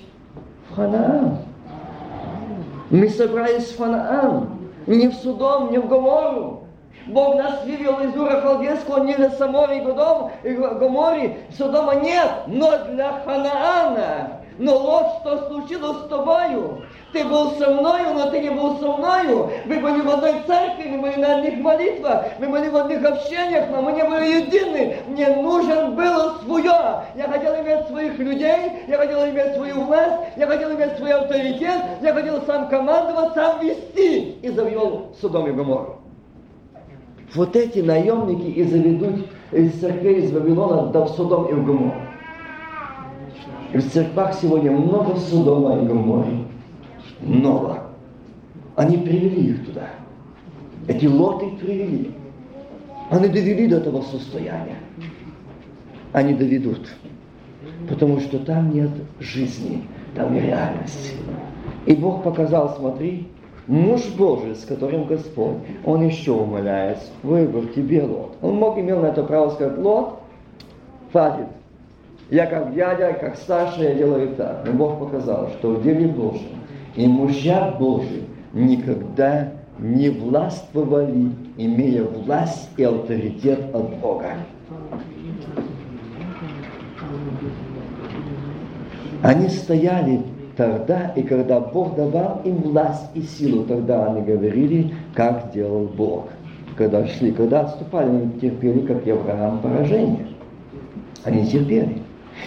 [0.70, 1.38] в Ханаан.
[2.90, 4.50] Мы собрались в Фанаан,
[4.88, 6.62] не в Судом, не в Гомору.
[7.08, 13.22] Бог нас вывел из Ура Халдейского не для Самори и Гомори, Содома нет, но для
[13.26, 14.42] Ханаана.
[14.58, 16.84] Но вот что случилось с тобою.
[17.14, 19.50] Ты был со мною, но ты не был со мною.
[19.66, 23.66] Вы были в одной церкви, мы были на одних молитвах, мы были в одних общениях,
[23.70, 24.96] но мы не были едины.
[25.08, 27.04] Мне нужен было свое.
[27.16, 31.82] Я хотел иметь своих людей, я хотел иметь свою власть, я хотел иметь свой авторитет,
[32.02, 34.38] я хотел сам командовать, сам вести.
[34.42, 35.98] И завел Судом и Гоморру.
[37.36, 42.02] Вот эти наемники и заведут из церквей из Вавилона до Судом и Гоморру.
[43.74, 46.51] В церквах сегодня много Судома и Гоморры
[47.22, 47.84] много.
[48.76, 49.90] Они привели их туда.
[50.88, 52.12] Эти лоты их привели.
[53.10, 54.78] Они довели до этого состояния.
[56.14, 56.90] Они доведут.
[57.90, 59.84] Потому что там нет жизни,
[60.16, 61.16] там реальности.
[61.86, 63.28] И Бог показал, смотри,
[63.68, 68.36] муж Божий, с которым Господь, он еще умоляется, выбор тебе, Лот.
[68.42, 70.20] Он мог имел на это право сказать, Лот,
[71.12, 71.48] хватит.
[72.30, 74.64] Я как дядя, как старший, я делаю так.
[74.66, 76.61] Но Бог показал, что в деле Божьем
[76.96, 78.24] и мужья Божии
[78.54, 79.50] никогда
[79.80, 84.34] не властвовали, имея власть и авторитет от Бога.
[89.24, 90.22] Они стояли
[90.58, 96.30] тогда, и когда Бог давал им власть и силу, тогда они говорили, как делал Бог.
[96.76, 100.28] Когда шли, когда отступали, они терпели, как и Авраам, поражение.
[101.24, 102.01] Они терпели.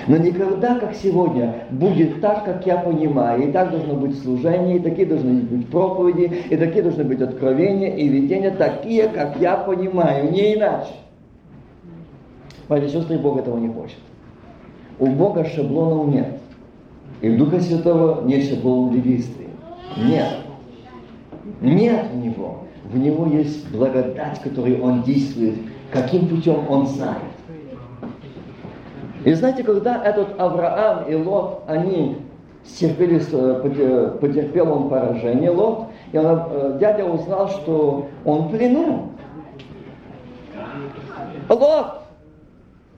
[0.07, 3.49] Но никогда, как сегодня, будет так, как я понимаю.
[3.49, 7.95] И так должно быть служение, и такие должны быть проповеди, и такие должны быть откровения
[7.95, 10.93] и видения, такие, как я понимаю, не иначе.
[12.69, 13.99] Мои сестры, Бог этого не хочет.
[14.99, 16.39] У Бога шаблонов нет.
[17.21, 19.49] И у Духа Святого нет шаблонов религии.
[19.97, 20.29] Нет.
[21.61, 22.59] Нет в Него.
[22.85, 25.55] В Него есть благодать, которой Он действует,
[25.91, 27.34] каким путем Он знает.
[29.25, 32.19] И знаете, когда этот Авраам и Лот, они
[32.79, 39.13] терпели, э, потерпел он поражение, Лот, и он, э, дядя узнал, что он в плену.
[41.49, 42.03] Лот,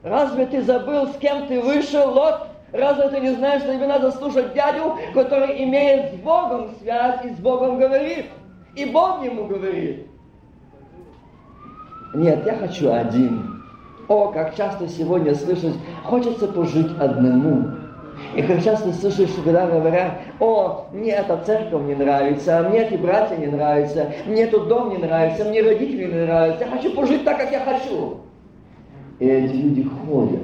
[0.03, 2.47] разве ты забыл, с кем ты вышел, Лот?
[2.73, 7.29] Разве ты не знаешь, что тебе надо слушать дядю, который имеет с Богом связь и
[7.29, 8.25] с Богом говорит?
[8.75, 10.07] И Бог ему говорит.
[12.13, 13.56] Нет, я хочу один.
[14.07, 17.71] О, как часто сегодня слышать, хочется пожить одному.
[18.35, 23.35] И как часто слышишь, когда говорят, о, мне эта церковь не нравится, мне эти братья
[23.35, 27.37] не нравятся, мне этот дом не нравится, мне родители не нравятся, я хочу пожить так,
[27.37, 28.17] как я хочу.
[29.19, 30.43] И эти люди ходят,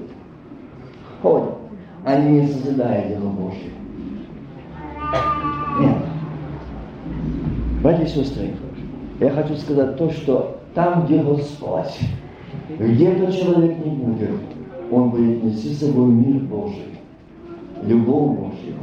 [1.22, 1.56] ходят,
[2.06, 3.72] они не созидают дело Божье.
[5.80, 5.98] Нет.
[7.82, 8.52] Братья и сестры,
[9.20, 12.00] я хочу сказать то, что там, где Господь,
[12.70, 14.30] этот человек не будет,
[14.92, 17.00] он будет нести с собой мир Божий,
[17.84, 18.76] любовь Божью.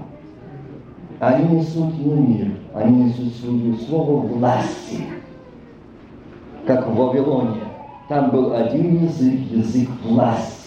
[1.19, 5.05] Они несут не мир, они несут свою слово власти,
[6.67, 7.61] как в Вавилоне.
[8.09, 10.61] Там был один язык, язык власти.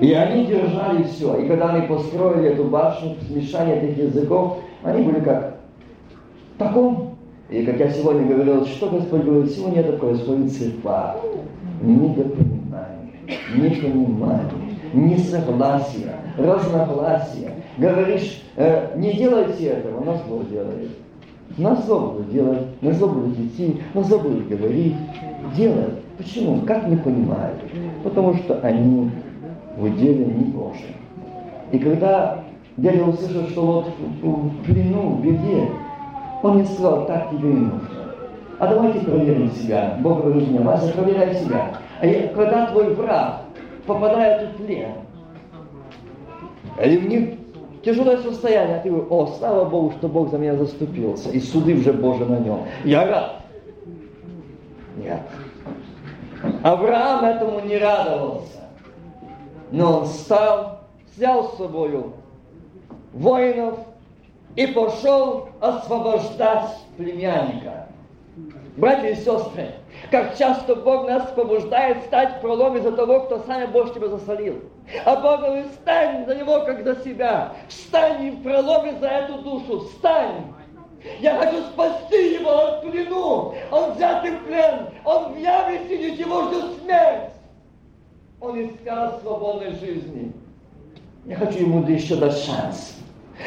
[0.00, 1.36] И они держали все.
[1.36, 5.56] И когда они построили эту башню, смешание этих языков, они были как
[6.54, 7.15] в таком
[7.48, 11.16] и как я сегодня говорил, что Господь говорит, сегодня это происходит в церквах.
[11.80, 13.12] Недопонимание,
[13.54, 14.50] непонимание,
[14.92, 17.52] несогласие, разногласие.
[17.78, 20.90] Говоришь, э, не делайте этого, на зло делает.
[21.56, 24.96] На зло буду делать, на зло буду идти, на зло буду говорить.
[25.56, 26.00] Делают.
[26.18, 26.62] Почему?
[26.62, 27.60] Как не понимают?
[28.02, 29.10] Потому что они
[29.76, 30.96] в деле не Божьем.
[31.70, 32.42] И когда
[32.76, 33.86] дядя услышал, что вот
[34.22, 35.68] в плену, в беде,
[36.42, 37.80] он не сказал, так тебе и нужно.
[38.58, 39.98] А давайте проверим себя.
[40.00, 41.76] Бог говорит мне, Вася, проверяй себя.
[42.00, 43.42] А я, когда твой враг
[43.86, 44.92] попадает в плен,
[46.82, 47.38] или в них
[47.84, 51.74] тяжелое состояние, а ты говоришь, о, слава Богу, что Бог за меня заступился, и суды
[51.74, 52.60] уже Божьи на нем.
[52.84, 53.42] Я рад.
[54.96, 55.20] Нет.
[56.62, 58.60] Авраам этому не радовался.
[59.70, 60.80] Но он стал,
[61.14, 62.12] взял с собою
[63.12, 63.78] воинов,
[64.56, 67.88] и пошел освобождать племянника.
[68.76, 69.74] Братья и сестры,
[70.10, 74.62] как часто Бог нас побуждает стать в проломе за того, кто сам Бог тебя засолил.
[75.04, 77.54] А Бог говорит, встань за него, как за себя.
[77.68, 79.80] Встань в проломе за эту душу.
[79.80, 80.52] Встань.
[81.20, 83.54] Я хочу спасти его от плену.
[83.70, 84.88] Он взят в плен.
[85.04, 87.32] Он в яме сидит, его ждет смерть.
[88.40, 90.32] Он искал свободной жизни.
[91.24, 92.96] Я хочу ему еще дать шанс.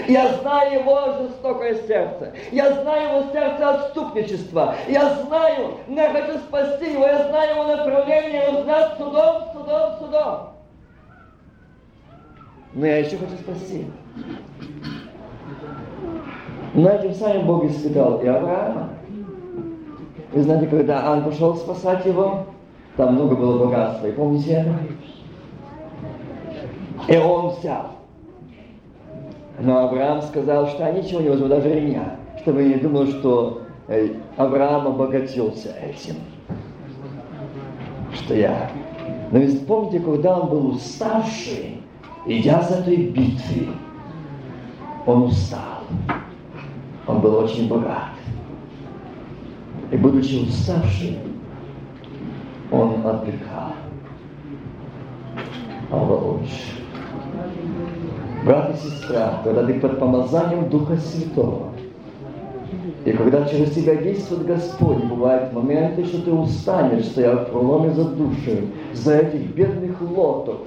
[0.08, 2.34] Я знаю его жестокое сердце.
[2.52, 4.76] Я знаю его сердце отступничества.
[4.88, 7.06] Я знаю, я хочу спасти его.
[7.06, 8.50] Я знаю его направление.
[8.50, 10.50] Он знает судом, судом, судом.
[12.74, 13.88] Но я еще хочу спасти.
[16.74, 18.90] Но этим самым Бог испытал и Авраама.
[20.32, 22.46] Вы знаете, когда он пошел спасать его,
[22.96, 24.08] там много было богатства.
[24.08, 24.76] И помните это?
[27.12, 27.99] И он взял.
[29.62, 34.14] Но Авраам сказал, что а ничего не возьму, даже меня, чтобы не думал, что э,
[34.38, 36.16] Авраам обогатился этим.
[38.14, 38.72] Что я.
[39.32, 41.82] Но ведь помните, когда он был уставший,
[42.26, 43.68] идя с этой битвы,
[45.06, 45.84] он устал.
[47.06, 48.12] Он был очень богат.
[49.92, 51.16] И будучи уставшим,
[52.72, 53.74] он отдыхал.
[55.92, 56.79] Авраамович
[58.44, 61.70] брат и сестра, когда ты под помазанием Духа Святого,
[63.06, 68.06] и когда через тебя действует Господь, бывают моменты, что ты устанешь, стоя в проломе за
[68.06, 70.58] души, за этих бедных лотов,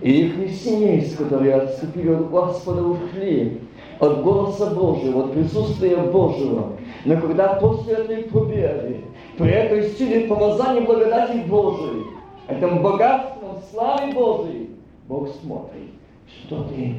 [0.00, 3.60] и их семейств, которые отступили от Господа, ушли
[4.00, 6.72] от голоса Божьего, от присутствия Божьего.
[7.04, 8.96] Но когда после этой победы,
[9.38, 12.04] при этой силе помазания благодати Божией,
[12.48, 14.70] этом богатством славы Божией,
[15.06, 15.92] Бог смотрит
[16.40, 16.96] что ты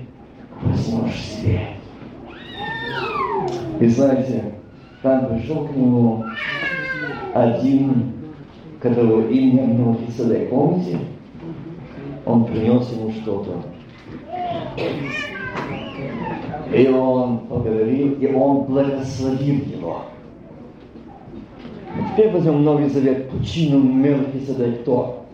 [0.62, 1.62] возьмешь себе.
[3.80, 4.54] И знаете,
[5.02, 6.24] там пришел к нему
[7.34, 8.14] один,
[8.80, 11.00] которого имя Мелхиседек, помните?
[12.26, 13.64] Он принес ему что-то.
[16.74, 20.02] И он поговорил, и он благословил его.
[22.12, 25.26] Теперь возьмем Новый Завет, пучину Мелхиседек то.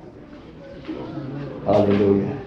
[1.66, 2.39] Аллилуйя.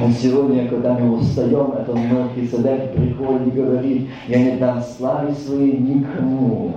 [0.00, 5.76] Он сегодня, когда мы устаем, этот Мелхиседек приходит и говорит, я не дам славы своей
[5.78, 6.74] никому.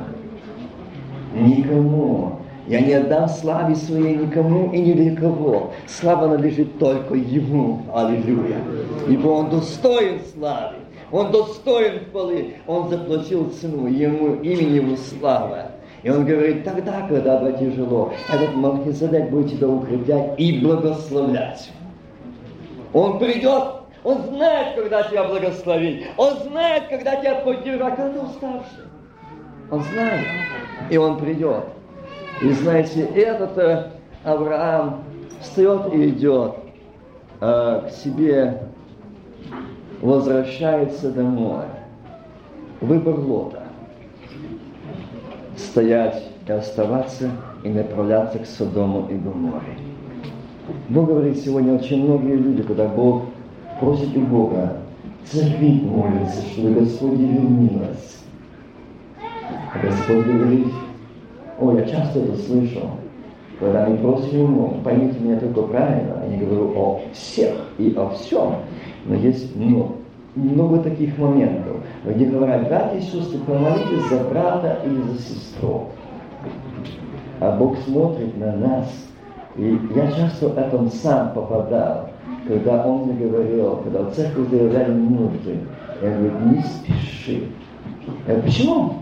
[1.34, 2.40] Никому.
[2.70, 5.72] Я не отдам славы своей никому и ни для кого.
[5.88, 7.82] Слава надлежит только Ему.
[7.92, 8.58] Аллилуйя.
[9.08, 10.76] Ибо Он достоин славы.
[11.12, 12.54] Он достоин хвалы.
[12.68, 13.88] Он заплатил цену.
[13.88, 15.72] Ему имени Его слава.
[16.04, 21.72] И он говорит, тогда, когда бы тяжело, этот Малхиседек будет тебя укреплять и благословлять.
[22.94, 23.64] Он придет,
[24.04, 26.08] он знает, когда тебя благословить.
[26.18, 28.86] Он знает, когда тебя поддержать, когда ты уставший.
[29.72, 30.26] Он знает.
[30.90, 31.66] И он придет.
[32.42, 33.92] И знаете, этот э,
[34.24, 35.04] Авраам
[35.42, 36.56] встает и идет.
[37.42, 38.64] э, к себе
[40.02, 41.66] возвращается домой,
[42.82, 43.64] выбор Лота.
[45.58, 47.30] Стоять и оставаться
[47.64, 49.89] и направляться к Содому и Гоморе.
[50.90, 53.24] Бог говорит сегодня очень многие люди, когда Бог
[53.80, 54.78] просит у Бога,
[55.26, 58.20] церкви молится, чтобы Господь вернилась.
[59.74, 60.68] А Господь говорит,
[61.60, 62.90] о, я часто это слышал,
[63.60, 68.10] когда они просят ему, поймите меня только правильно, я не говорю о всех и о
[68.10, 68.56] всем,
[69.06, 69.90] но есть много,
[70.36, 75.88] много таких моментов, где говорят, братья и сестры, помолитесь за брата или за сестру.
[77.40, 79.09] А Бог смотрит на нас,
[79.60, 82.10] и я часто в этом сам попадал,
[82.48, 85.58] когда Он мне говорил, когда в церкви заявляли нужды,
[86.02, 87.44] я говорю, не спеши.
[88.26, 88.94] Я говорю, почему?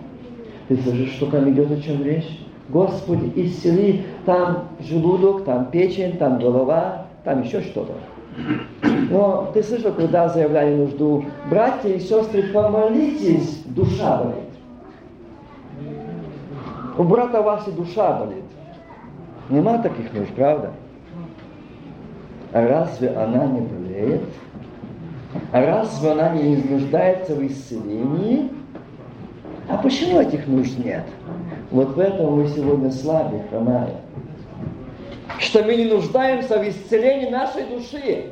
[0.67, 2.39] Ты слышишь, что там идет о чем речь?
[2.69, 7.93] Господи, исцели там желудок, там печень, там голова, там еще что-то.
[9.11, 14.47] Но ты слышал, когда заявляли нужду, братья и сестры, помолитесь, душа болит.
[16.97, 18.46] У брата Васи душа болит.
[19.49, 20.71] Нема таких нужд, правда?
[22.53, 24.23] А разве она не болеет?
[25.51, 28.49] А разве она не нуждается в исцелении?
[29.69, 31.03] А почему этих нужд нет?
[31.71, 33.97] Вот в этом мы сегодня слабы, хромаем.
[35.39, 38.31] Что мы не нуждаемся в исцелении нашей души.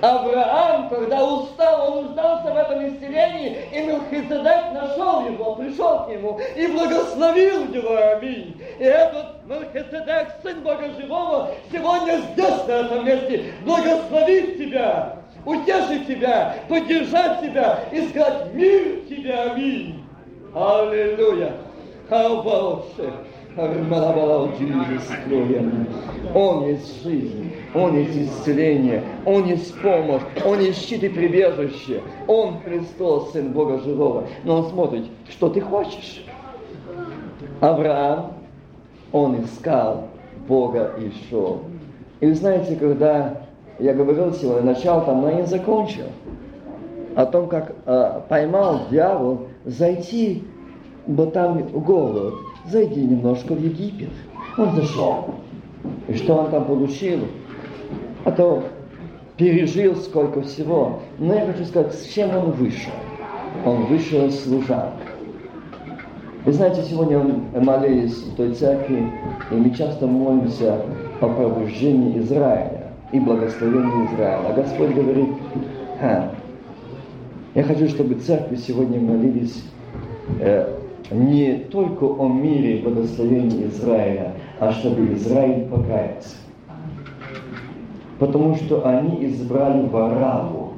[0.00, 6.40] Авраам, когда устал, он нуждался в этом исцелении, и Мелхиседек нашел его, пришел к нему
[6.56, 7.96] и благословил его.
[8.16, 8.55] Аминь.
[8.78, 16.56] И этот Мелхиседек, сын Бога Живого, сегодня здесь, на этом месте, благословит тебя, утешит тебя,
[16.68, 19.34] поддержать тебя и сказать мир тебе.
[19.34, 20.04] Аминь.
[20.54, 21.52] Аллилуйя.
[22.08, 22.84] How about
[26.34, 32.02] Он есть жизнь, Он есть исцеление, Он есть помощь, Он есть щит и прибежище.
[32.26, 34.28] Он Христос, Сын Бога Живого.
[34.44, 36.22] Но Он смотрит, что ты хочешь.
[37.60, 38.34] Авраам,
[39.16, 40.08] он искал
[40.46, 41.62] Бога и шел.
[42.20, 43.42] И вы знаете, когда
[43.78, 46.06] я говорил сегодня, начал там, но не закончил,
[47.14, 50.44] о том, как э, поймал дьявол зайти
[51.06, 52.34] бы там голод,
[52.66, 54.12] зайди немножко в Египет.
[54.58, 55.34] Он зашел.
[56.08, 57.20] И что он там получил?
[58.24, 58.64] А то
[59.36, 61.00] пережил сколько всего.
[61.18, 62.92] Но я хочу сказать, с чем он вышел?
[63.64, 65.15] Он вышел из служанок.
[66.46, 69.10] Вы знаете, сегодня мы молились в той церкви,
[69.50, 70.80] и мы часто молимся
[71.20, 74.42] о пробуждении Израиля и благословении Израиля.
[74.48, 75.28] А Господь говорит,
[76.00, 76.30] Ха,
[77.56, 79.64] я хочу, чтобы церкви сегодня молились
[80.38, 80.72] э,
[81.10, 86.36] не только о мире и благословении Израиля, а чтобы Израиль покаялся.
[88.20, 90.74] Потому что они избрали Вараву.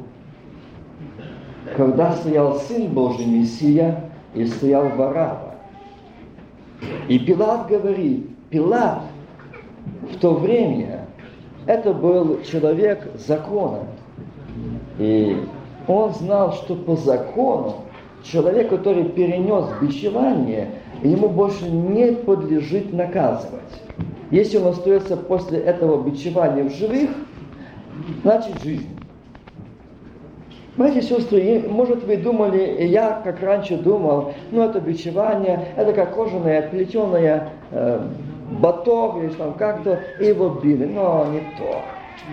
[1.77, 5.48] Когда стоял Сын Божий Мессия, и стоял Варава.
[7.09, 9.03] И Пилат говорит, Пилат
[10.13, 11.07] в то время,
[11.67, 13.81] это был человек закона.
[14.99, 15.37] И
[15.87, 17.77] он знал, что по закону
[18.23, 20.71] человек, который перенес бичевание,
[21.03, 23.63] ему больше не подлежит наказывать.
[24.31, 27.11] Если он остается после этого бичевания в живых,
[28.23, 28.98] значит жизнь.
[30.79, 36.15] Братья и сестры, может вы думали, я как раньше думал, ну это бичевание, это как
[36.15, 38.01] кожаная, плетеная э,
[38.61, 40.85] баток или там как-то, и его били.
[40.85, 41.83] Но не то.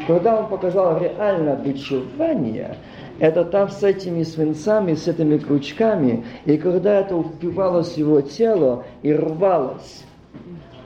[0.05, 2.75] Когда он показал реально бичевание,
[3.17, 8.83] это там с этими свинцами, с этими крючками, и когда это впивалось в его тело
[9.01, 10.03] и рвалось,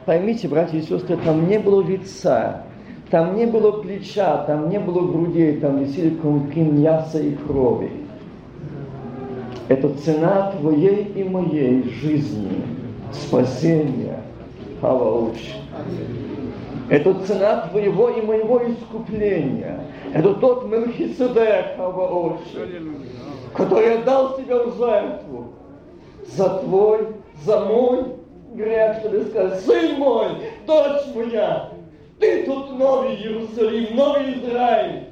[0.05, 2.63] поймите, братья и сестры, там не было лица,
[3.09, 7.91] там не было плеча, там не было грудей, там висели комки мяса и крови.
[9.67, 12.63] Это цена твоей и моей жизни,
[13.11, 14.21] спасения.
[14.81, 15.33] Аллилуйя.
[16.89, 19.79] Это цена твоего и моего искупления.
[20.13, 21.77] Это тот Мелхиседек,
[23.53, 25.53] который отдал себя в жертву
[26.35, 27.07] за твой,
[27.45, 28.05] за мой
[28.53, 30.27] грех, чтобы сказать, сын мой,
[30.65, 31.69] дочь моя,
[32.19, 35.05] ты тут новый Иерусалим, новый Израиль.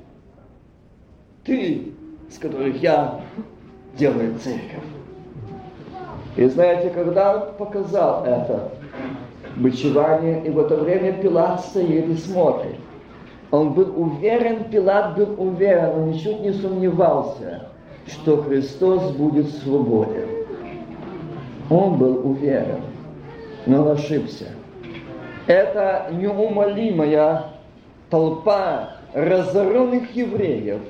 [1.43, 1.93] Ты,
[2.29, 3.21] с которых я
[3.97, 4.83] делаю церковь.
[6.35, 8.71] И знаете, когда он показал это,
[9.55, 12.75] бичевание, и в это время Пилат стоит и смотрит.
[13.49, 17.69] Он был уверен, Пилат был уверен, он ничуть не сомневался,
[18.05, 20.27] что Христос будет свободен.
[21.69, 22.81] Он был уверен,
[23.65, 24.47] но ошибся.
[25.47, 27.45] Это неумолимая
[28.09, 30.81] толпа разоренных евреев,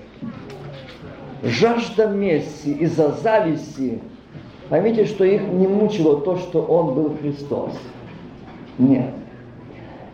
[1.44, 4.02] жажда мести из-за зависти,
[4.70, 7.74] поймите, что их не мучило то, что он был Христос.
[8.80, 9.12] Нет.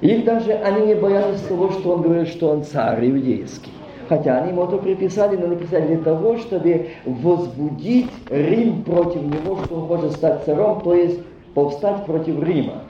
[0.02, 3.72] Их даже, они не боялись того, что он говорит, что он царь иудейский.
[4.10, 9.76] Хотя они ему это приписали, но написали для того, чтобы возбудить Рим против него, что
[9.76, 11.22] он хочет стать царем, то есть
[11.54, 12.82] повстать против Рима.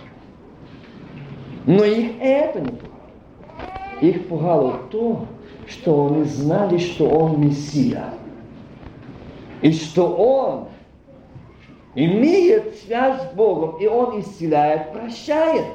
[1.65, 4.01] Но их это не пугало.
[4.01, 5.25] Их пугало то,
[5.67, 8.09] что они знали, что он Мессия.
[9.61, 10.67] И что он
[11.95, 15.65] имеет связь с Богом, и он исцеляет, прощает.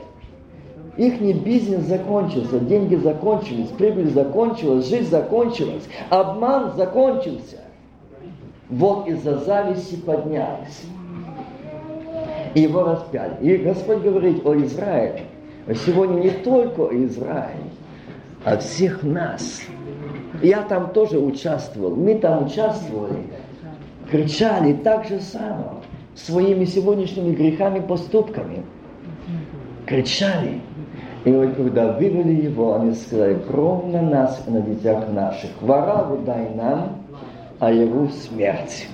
[0.98, 7.60] Их не бизнес закончился, деньги закончились, прибыль закончилась, жизнь закончилась, обман закончился.
[8.68, 10.82] Вот из-за зависти поднялись.
[12.54, 13.36] И его распяли.
[13.40, 15.22] И Господь говорит о Израиле.
[15.74, 17.70] Сегодня не только Израиль,
[18.44, 19.60] а всех нас.
[20.42, 21.94] Я там тоже участвовал.
[21.94, 23.24] Мы там участвовали.
[24.10, 25.82] Кричали так же само
[26.14, 28.62] своими сегодняшними грехами, поступками.
[29.86, 30.60] Кричали.
[31.24, 35.50] И вот когда вывели его, они сказали, кровь на нас и на детях наших.
[35.60, 37.02] Вораву дай нам,
[37.58, 38.86] а его смерть.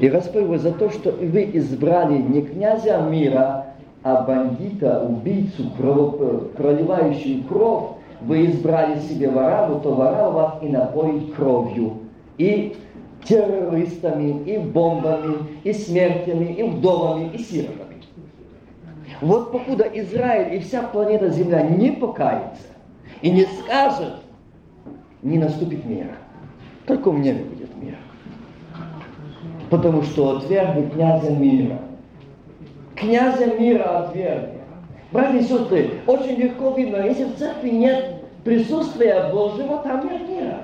[0.00, 3.66] И Господь вы за то, что вы избрали не князя мира,
[4.02, 6.52] а бандита, убийцу, кровоп...
[6.52, 7.90] проливающую кровь,
[8.20, 11.98] вы избрали себе вораву, то ворава вас и напоит кровью.
[12.36, 12.76] И
[13.24, 17.88] террористами, и бомбами, и смертями, и вдовами, и сиротами.
[19.20, 22.68] Вот покуда Израиль и вся планета Земля не покается
[23.20, 24.14] и не скажет,
[25.22, 26.06] не наступит мир.
[26.86, 27.96] Только у меня не будет мира.
[29.70, 31.78] Потому что отвергли князя мира.
[33.00, 34.58] Князя мира отвергли.
[35.12, 40.60] Братья и сестры, очень легко видно, если в церкви нет присутствия Божьего, там нет мира.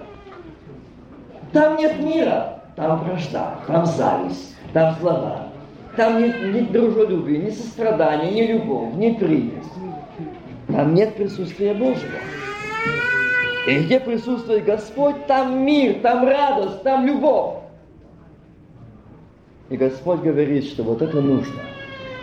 [1.53, 5.49] Там нет мира, там вражда, там зависть, там слова,
[5.97, 9.71] там нет ни дружелюбия, ни сострадания, ни любовь, ни приязнь.
[10.67, 12.19] Там нет присутствия Божьего.
[13.67, 17.55] И где присутствует Господь, там мир, там радость, там любовь.
[19.71, 21.61] И Господь говорит, что вот это нужно.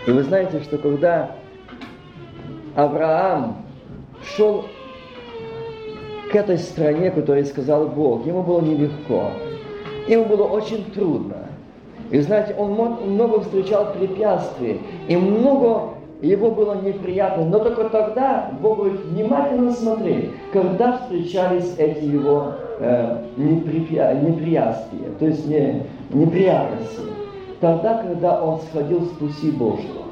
[0.06, 1.32] И вы знаете, что когда
[2.74, 3.58] Авраам
[4.36, 4.64] шел
[6.30, 9.30] к этой стране, которую сказал Бог, ему было нелегко.
[10.08, 11.36] Ему было очень трудно.
[12.10, 17.44] И знаете, он много встречал препятствий, и много его было неприятно.
[17.44, 25.46] Но только тогда Бог говорит, внимательно смотри, когда встречались эти его э, неприятия, то есть
[25.46, 27.21] не, неприятности.
[27.62, 30.02] Тогда, когда он сходил с пути Божьего.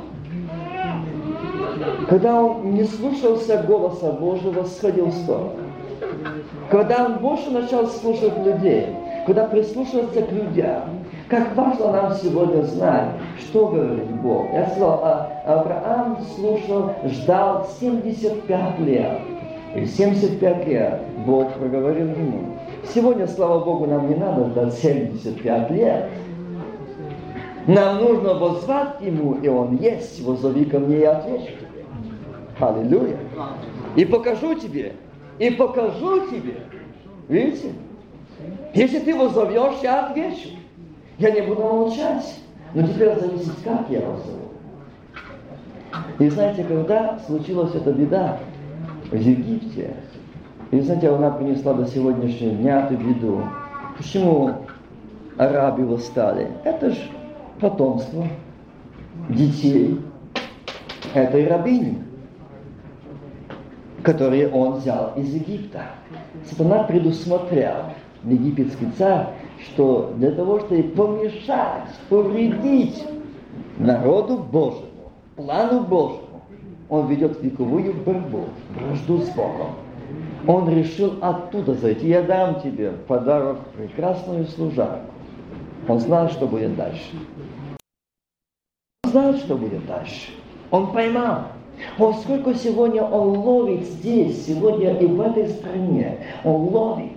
[2.09, 5.57] Когда он не слушался голоса Божьего, сходил в сторону.
[6.71, 8.87] Когда он больше начал слушать людей,
[9.27, 13.09] когда прислушиваться к людям, как важно нам сегодня знать,
[13.41, 14.47] что говорит Бог.
[14.53, 19.19] Я сказал, а Авраам слушал, ждал 75 лет.
[19.75, 22.59] И 75 лет Бог проговорил ему.
[22.95, 26.11] Сегодня, слава Богу, нам не надо ждать 75 лет.
[27.67, 30.25] Нам нужно возвать Ему, и Он есть.
[30.25, 31.85] Возови ко мне и отвечу тебе.
[32.59, 33.19] Аллилуйя.
[33.97, 34.95] И покажу тебе.
[35.39, 36.63] И покажу тебе.
[37.29, 37.73] Видите?
[38.75, 40.51] Если ты возовешь, я отвечу.
[41.19, 42.37] Я не буду молчать.
[42.75, 44.51] Но теперь зависит, как я возову.
[46.19, 48.39] И знаете, когда случилась эта беда
[49.11, 49.97] в Египте,
[50.71, 53.43] и знаете, она принесла до сегодняшнего дня эту беду.
[53.97, 54.55] Почему
[55.37, 56.49] арабы восстали?
[56.65, 57.01] Это же
[57.61, 58.27] потомство
[59.29, 60.01] детей
[61.15, 61.99] этой рабыни,
[64.03, 65.83] которые он взял из Египта.
[66.49, 67.77] Сатана предусмотрел,
[68.25, 69.29] египетский царь,
[69.65, 73.05] что для того, чтобы помешать, повредить
[73.79, 76.43] народу Божьему, плану Божьему,
[76.89, 78.45] он ведет вековую борьбу,
[78.75, 79.71] вражду с Богом.
[80.47, 82.09] Он решил оттуда зайти.
[82.09, 85.13] Я дам тебе подарок прекрасную служанку.
[85.87, 87.11] Он знал, что будет дальше.
[89.05, 90.31] Он знал, что будет дальше.
[90.71, 91.45] Он поймал.
[91.97, 97.13] Поскольку сегодня он ловит здесь, сегодня и в этой стране, он ловит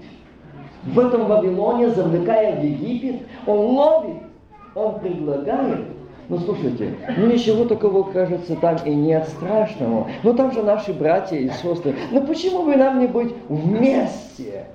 [0.85, 4.23] в этом Вавилоне, завлекая в Египет, он ловит,
[4.75, 5.85] он предлагает.
[6.29, 10.07] Ну слушайте, ну ничего такого, кажется, там и нет страшного.
[10.23, 11.93] Но там же наши братья и сестры.
[12.11, 14.65] Ну почему бы нам не быть вместе?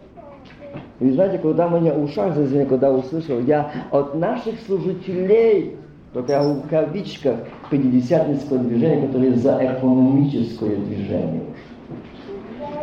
[1.00, 5.76] Вы знаете, когда меня ушах зазвенел, когда услышал, я от наших служителей,
[6.12, 7.40] только я в кавичках,
[7.70, 11.42] пятидесятнического движения, которое за экономическое движение.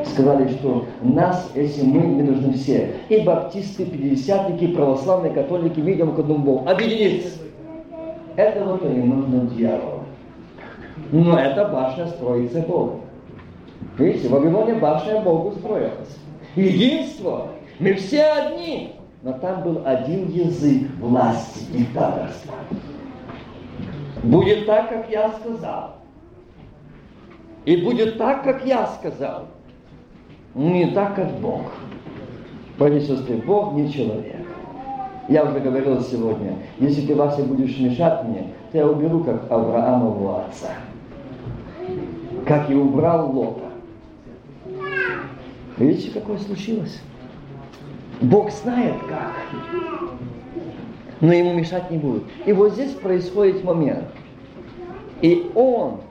[0.05, 6.19] сказали, что нас, если мы не нужны все, и баптисты, пятидесятники, православные, католики, видим к
[6.19, 7.39] одному Богу, объединиться.
[8.35, 10.03] Это вот и нужно дьяволу.
[11.11, 13.01] Но эта башня строится Богом.
[13.97, 16.17] Видите, в Вавилоне башня Богу строилась.
[16.55, 17.47] Единство.
[17.79, 18.95] Мы все одни.
[19.23, 22.53] Но там был один язык власти и диктаторства.
[24.25, 25.97] Будет так, как я сказал.
[27.65, 29.47] И будет так, как я сказал.
[30.55, 31.61] Не так, как Бог.
[32.77, 34.45] Сестры, Бог не человек.
[35.29, 40.35] Я уже говорил сегодня, если ты, Вася, будешь мешать мне, то я уберу, как Авраамову
[40.35, 40.71] отца.
[42.45, 43.69] Как и убрал Лота.
[45.77, 47.01] Видите, какое случилось?
[48.21, 49.33] Бог знает как.
[51.21, 52.23] Но ему мешать не будут.
[52.45, 54.05] И вот здесь происходит момент.
[55.21, 56.01] И он,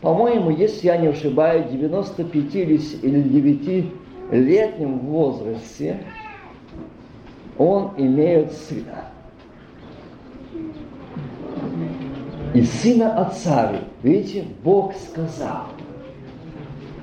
[0.00, 2.78] по-моему, если я не ошибаюсь, 95 или
[4.30, 6.04] 9-летнем возрасте,
[7.58, 9.06] он имеет сына.
[12.54, 13.72] И сына отца,
[14.02, 15.64] видите, Бог сказал.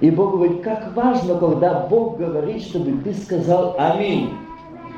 [0.01, 4.29] И Бог говорит, как важно, когда Бог говорит, чтобы ты сказал аминь.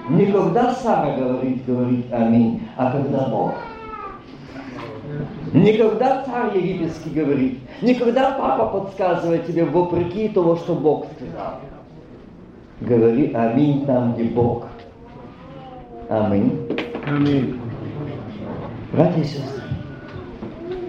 [0.09, 3.53] Не когда Сара говорит, говорит аминь, а когда Бог.
[5.53, 11.55] Не когда царь египетский говорит, не когда папа подсказывает тебе вопреки того, что Бог сказал.
[12.81, 14.67] Говори аминь там, где Бог.
[16.09, 16.67] Аминь.
[17.05, 17.59] Аминь.
[18.91, 19.63] Братья и сестры,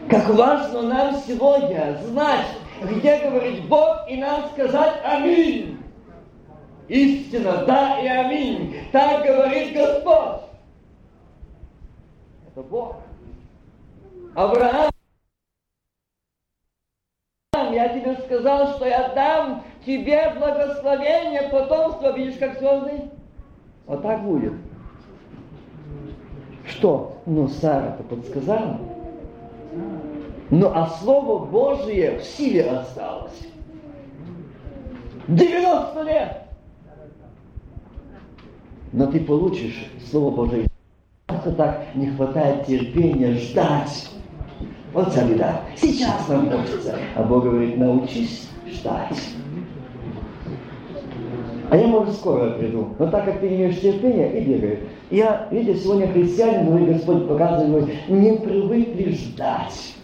[0.08, 2.46] как важно нам сегодня знать,
[2.82, 5.78] где говорит Бог, и нам сказать аминь.
[6.88, 8.76] Истина, да и аминь.
[8.92, 10.42] Так говорит Господь.
[12.48, 12.96] Это Бог.
[14.34, 14.90] Авраам,
[17.52, 23.10] я тебе сказал, что я дам тебе благословение, потомство, видишь, как звезды?
[23.86, 24.54] Вот так будет.
[26.66, 27.18] Что?
[27.26, 28.78] Ну, Сара-то подсказала.
[30.50, 33.38] Ну, а Слово Божие в силе осталось.
[35.26, 36.47] 90 лет!
[38.92, 40.66] Но ты получишь Слово Божие.
[41.26, 44.10] Просто так не хватает терпения ждать.
[44.92, 45.60] Вот вся беда.
[45.76, 46.96] Сейчас нам хочется.
[47.14, 49.18] А Бог говорит, научись ждать.
[51.70, 52.88] А я, может, скоро приду.
[52.98, 54.78] Но так как ты имеешь терпение, и бегаю.
[55.10, 59.94] Я, видите, сегодня христиане, говорит Господь, показывает, не привыкли ждать.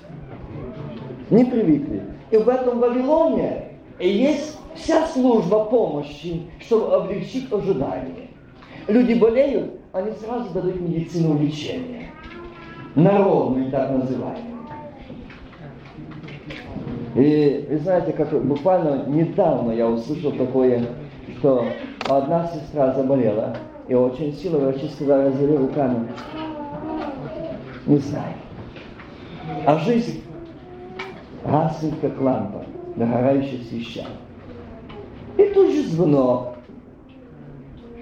[1.31, 2.03] Не привыкли.
[2.31, 3.65] И в этом Вавилоне
[3.99, 8.29] есть вся служба помощи, чтобы облегчить ожидание.
[8.87, 12.11] Люди болеют, они сразу дадут медицину лечения.
[12.95, 14.55] Народную, так называемую.
[17.15, 20.85] И вы знаете, как буквально недавно я услышал такое,
[21.39, 21.65] что
[22.09, 23.57] одна сестра заболела,
[23.89, 26.09] и очень сильно врачи сказали, развели руками.
[27.87, 28.35] Не знаю.
[29.67, 30.23] А жизнь
[31.45, 32.65] гаснет, как лампа,
[32.97, 34.07] догорающая свеча.
[35.39, 36.54] И тут же звонок.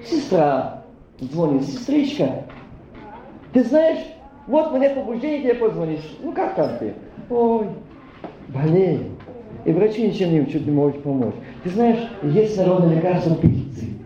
[0.05, 0.83] Сестра
[1.21, 2.45] звонит, сестричка,
[3.53, 4.01] ты знаешь,
[4.47, 6.19] вот мне побуждение, тебе позвонишь.
[6.23, 6.95] Ну как там ты?
[7.31, 7.69] Ой,
[8.49, 9.11] болею.
[9.65, 11.35] И врачи ничем не чуть не могут помочь.
[11.63, 13.99] Ты знаешь, есть народное лекарство пенициллин.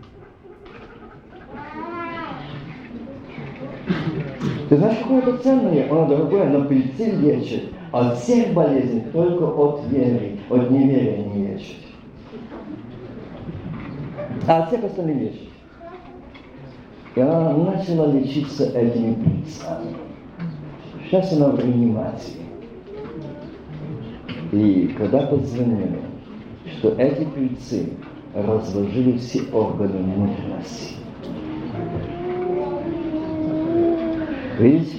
[4.69, 5.89] Ты знаешь, какое это ценное?
[5.89, 7.63] Оно дорогое, но пенициллин лечит.
[7.91, 11.77] От всех болезней только от веры, от неверия не лечит.
[14.47, 15.46] А от всех остальных лечит.
[17.17, 19.97] И она начала лечиться этими пыльцами.
[21.03, 22.41] Сейчас она в реанимации.
[24.51, 25.99] И когда позвонили,
[26.77, 27.89] что эти пыльцы
[28.35, 30.93] разложили все органы внутренности.
[34.59, 34.97] Видите?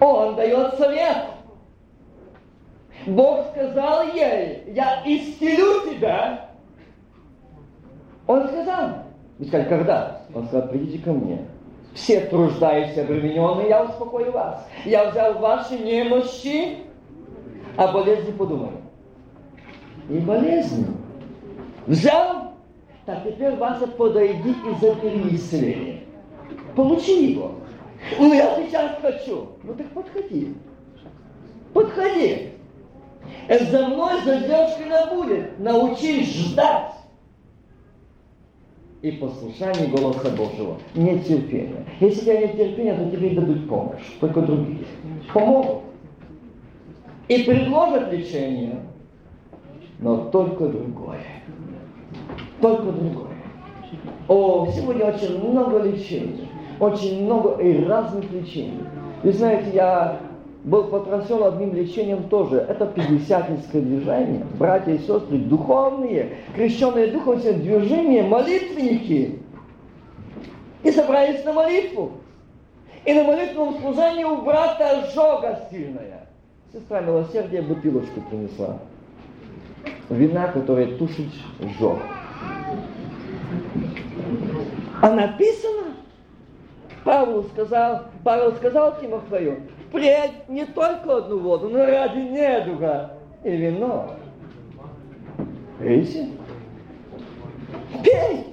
[0.00, 1.18] Он дает совет.
[3.06, 6.50] Бог сказал ей, я исцелю тебя.
[8.26, 9.11] Он сказал.
[9.42, 10.20] Вы сказали, когда?
[10.36, 11.44] Он сказал, придите ко мне.
[11.94, 14.64] Все труждающиеся обремененные, я успокою вас.
[14.84, 16.78] Я взял ваши немощи,
[17.76, 18.76] а болезни подумали.
[20.08, 20.86] И болезни.
[21.88, 22.52] Взял,
[23.04, 26.04] так теперь Вася подойди и забери исцеление.
[26.76, 27.50] Получи его.
[28.20, 29.48] Ну, я сейчас хочу.
[29.64, 30.54] Ну, так подходи.
[31.72, 32.52] Подходи.
[33.48, 35.58] За мной задержка будет.
[35.58, 36.92] Научись ждать.
[39.02, 40.78] И послушание голоса Божьего.
[40.94, 41.84] Нет терпения.
[41.98, 44.02] Если у тебя нет терпения, то тебе дадут помощь.
[44.20, 44.84] Только другие.
[45.34, 45.82] Помогут.
[47.28, 48.80] И предложат лечение.
[49.98, 51.24] но только другое.
[52.60, 53.32] Только другое.
[54.28, 56.48] О, сегодня очень много лечений,
[56.80, 58.80] очень много и разных лечений.
[59.22, 60.20] Вы знаете, я
[60.64, 62.56] был потрясен одним лечением тоже.
[62.56, 64.46] Это пятидесятническое движение.
[64.58, 69.40] Братья и сестры, духовные, крещенные духом движения, молитвенники.
[70.84, 72.12] И собрались на молитву.
[73.04, 76.28] И на молитвенном служении у брата ожога сильная.
[76.72, 78.78] Сестра милосердия бутылочку принесла.
[80.08, 81.26] Вина, которая тушит
[81.78, 81.98] жог.
[85.00, 85.94] А написано,
[87.02, 89.62] Павел сказал, Павел сказал Тимофею,
[89.92, 93.12] впредь не только одну воду, но ради недуга
[93.44, 94.12] и вино.
[95.78, 96.28] Видите?
[98.02, 98.46] Пей!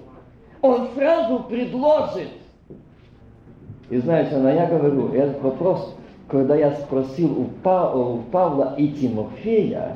[0.62, 2.30] Он сразу предложит.
[3.90, 5.96] И знаете, но я говорю, этот вопрос,
[6.28, 9.96] когда я спросил у, Павла, у Павла и Тимофея,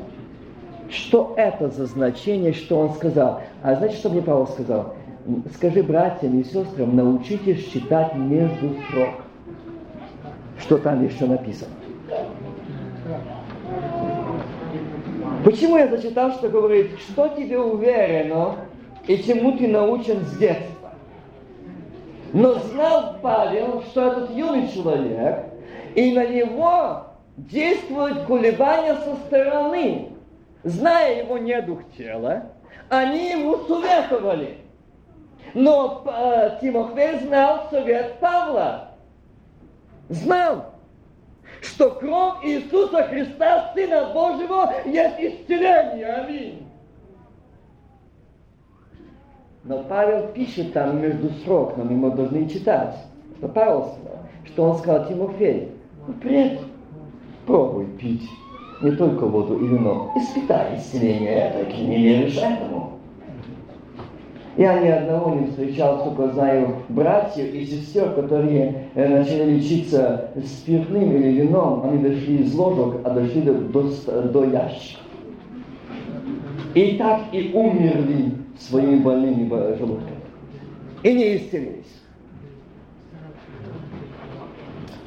[0.90, 3.42] что это за значение, что он сказал.
[3.62, 4.96] А знаете, что мне Павел сказал?
[5.56, 9.23] Скажи братьям и сестрам, научитесь читать между строк
[10.60, 11.74] что там еще написано.
[15.44, 18.56] Почему я зачитал, что говорит, что тебе уверено
[19.08, 20.92] и чему ты научен с детства?
[22.32, 25.46] Но знал Павел, что этот юный человек,
[25.96, 30.10] и на него действуют колебания со стороны.
[30.64, 32.52] Зная его недух тела,
[32.90, 34.58] они ему советовали.
[35.54, 38.93] Но э, Тимофей знал совет Павла
[40.14, 40.74] знал,
[41.62, 46.08] что кровь Иисуса Христа, Сына Божьего, есть исцеление.
[46.08, 46.68] Аминь.
[49.64, 52.96] Но Павел пишет там между строками, мы должны читать.
[53.38, 55.72] Что Павел сказал, что он сказал Тимофей,
[56.08, 56.60] впредь
[57.46, 58.30] пробуй пить
[58.82, 63.00] не только воду и вино, испытай исцеление это, не веришь этому.
[64.56, 71.12] Я ни одного не встречал, только знаю братьев и сестер, которые э, начали лечиться спиртным
[71.12, 71.84] или вином.
[71.84, 73.84] Они дошли из ложек, а дошли до, до,
[74.30, 75.00] до ящика.
[76.76, 80.18] И так и умерли своими больными желудками.
[81.02, 82.02] И не исцелились.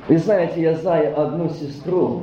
[0.09, 2.23] Вы знаете, я знаю одну сестру,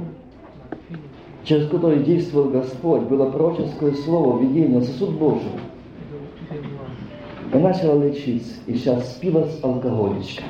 [1.43, 5.51] через которую действовал Господь, было пророческое слово, видение, сосуд Божий.
[7.53, 10.43] Я начала лечиться, и сейчас спилась алкоголичка.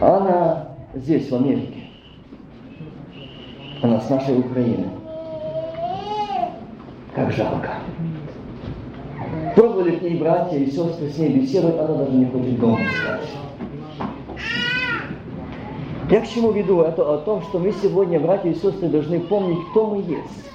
[0.00, 1.82] Она здесь, в Америке.
[3.82, 4.88] Она с нашей Украины.
[7.14, 7.74] Как жалко.
[9.56, 13.28] Пробовали к ней братья и сестры с ней беседовать, она даже не хочет дома искать.
[16.10, 16.80] Я к чему веду?
[16.80, 20.48] Это о том, что мы сегодня, братья и сестры, должны помнить, кто мы есть.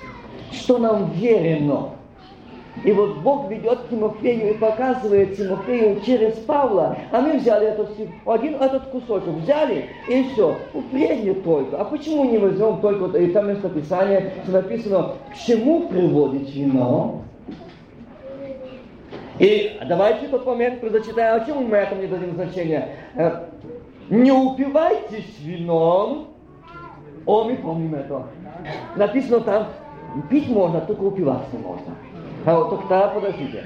[0.51, 1.96] Что нам верено.
[2.83, 6.97] И вот Бог ведет Тимофею и показывает Тимофею через Павла.
[7.11, 7.89] А мы взяли этот,
[8.25, 10.55] один этот кусочек, взяли и все.
[10.73, 11.77] Упрежни только.
[11.77, 17.21] А почему не возьмем только, и там местописание, что написано, к чему приводит вино?
[19.39, 22.89] И давайте тот момент зачитаем, а чему мы этому не дадим значения?
[23.15, 23.45] Э,
[24.09, 26.29] не упивайтесь вином.
[27.25, 28.23] О, мы помним это.
[28.95, 29.67] Написано там,
[30.29, 31.93] пить можно, только упиваться можно.
[32.45, 33.63] А вот тогда подождите.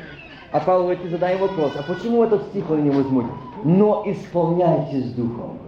[0.52, 3.26] А Павел говорит, задаем вопрос, а почему этот стих он не возьмут?
[3.64, 5.60] Но исполняйтесь Духом.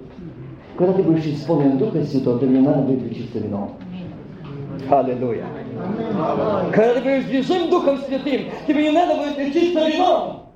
[0.78, 3.78] Когда ты будешь исполнен Духа Святого, то не надо будет лечиться вином.
[4.90, 5.46] Аллилуйя.
[6.72, 10.50] Когда ты будешь движим Духом Святым, тебе не надо будет лечиться вином.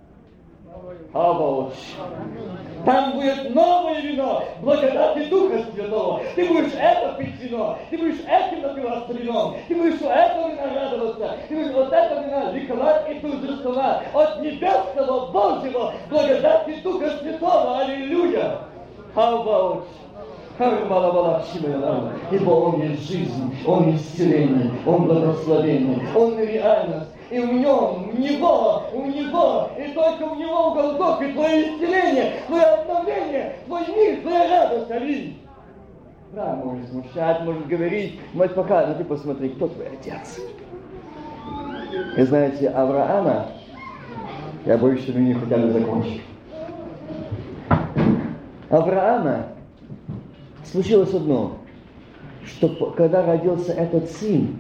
[1.14, 1.74] Авоч.
[2.88, 6.22] Там будет новое вино, благодати Духа Святого.
[6.36, 10.74] Ты будешь это пить вино, ты будешь этим напиваться вином, ты будешь у этого вина
[10.74, 17.80] радоваться, ты будешь от этого вина ликовать и торжествовать от небесного Божьего благодати Духа Святого.
[17.80, 18.60] Аллилуйя!
[19.16, 19.84] Авоч.
[22.32, 27.17] Ибо Он есть жизнь, Он исцеление, Он благословение, Он реальность.
[27.30, 32.34] И в нем, в него, у него, и только в него в Голгофе твое исцеление,
[32.48, 35.38] твое обновление, твой мир, твоя радость, аминь.
[36.32, 40.40] Да, может смущать, может говорить, может показать, но ты посмотри, кто твой отец.
[42.16, 43.48] И знаете, Авраама,
[44.66, 46.22] я боюсь, что мы не хотя бы закончим.
[48.70, 49.48] Авраама
[50.64, 51.58] случилось одно,
[52.46, 54.58] что когда родился этот сын,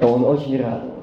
[0.00, 0.93] он очень радовался.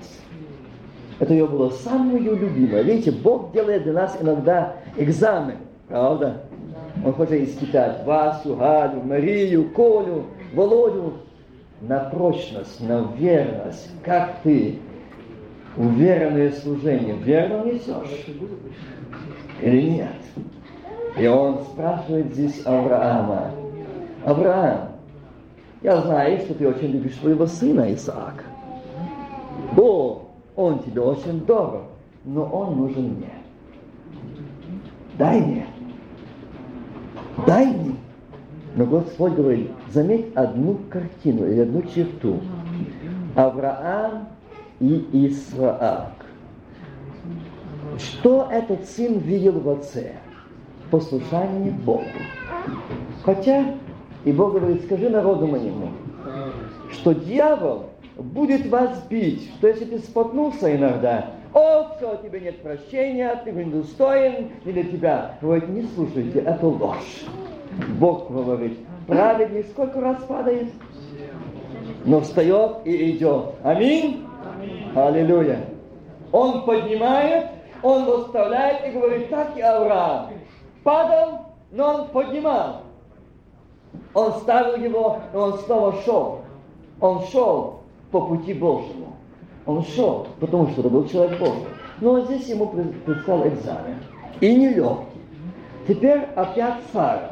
[1.22, 2.82] Это ее было самое любимое.
[2.82, 5.58] Видите, Бог делает для нас иногда экзамен,
[5.88, 6.42] правда?
[7.06, 11.14] Он хочет испытать Васю, Галю, Марию, Колю, Володю.
[11.82, 13.92] на прочность, на верность.
[14.04, 14.80] Как ты
[15.78, 18.26] уверенное служение верно несешь?
[19.62, 20.16] Или нет?
[21.20, 23.52] И он спрашивает здесь Авраама.
[24.26, 24.90] Авраам,
[25.84, 28.46] я знаю, что ты очень любишь своего сына Исаака.
[29.78, 30.21] О,
[30.62, 31.84] он тебе очень дорог,
[32.26, 33.32] но он нужен мне.
[35.18, 35.68] Дай мне.
[37.46, 37.96] Дай мне.
[38.76, 42.40] Но Господь говорит, заметь одну картину или одну черту.
[43.36, 44.30] Авраам
[44.80, 46.26] и Исаак.
[47.98, 50.16] Что этот сын видел в отце?
[50.90, 52.06] Послушание Богу.
[53.24, 53.76] Хотя,
[54.24, 55.90] и Бог говорит, скажи народу моему,
[56.92, 63.42] что дьявол будет вас бить, что если ты споткнулся иногда, о, все, тебе нет прощения,
[63.44, 65.36] ты недостоин, не для тебя.
[65.42, 67.26] Говорит, не слушайте, это ложь.
[68.00, 70.72] Бог говорит, праведник сколько раз падает,
[72.06, 73.56] но встает и идет.
[73.64, 74.26] Аминь.
[74.56, 74.92] Аминь.
[74.96, 75.66] Аллилуйя.
[76.32, 77.48] Он поднимает,
[77.84, 80.30] он восставляет и говорит, так и Авраам.
[80.84, 82.84] Падал, но он поднимал.
[84.14, 86.40] Он ставил его, и он снова шел.
[87.02, 87.81] Он шел
[88.12, 89.16] по пути Божьему.
[89.66, 91.66] Он шел, потому что это был человек Божий.
[92.00, 93.98] Но здесь ему предстал экзамен.
[94.40, 95.22] И нелегкий.
[95.88, 97.32] Теперь опять Сара.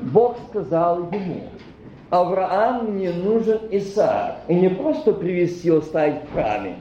[0.00, 1.42] Бог сказал ему,
[2.10, 4.36] Авраам мне нужен Исаак.
[4.48, 6.76] И не просто привести его ставить в храме.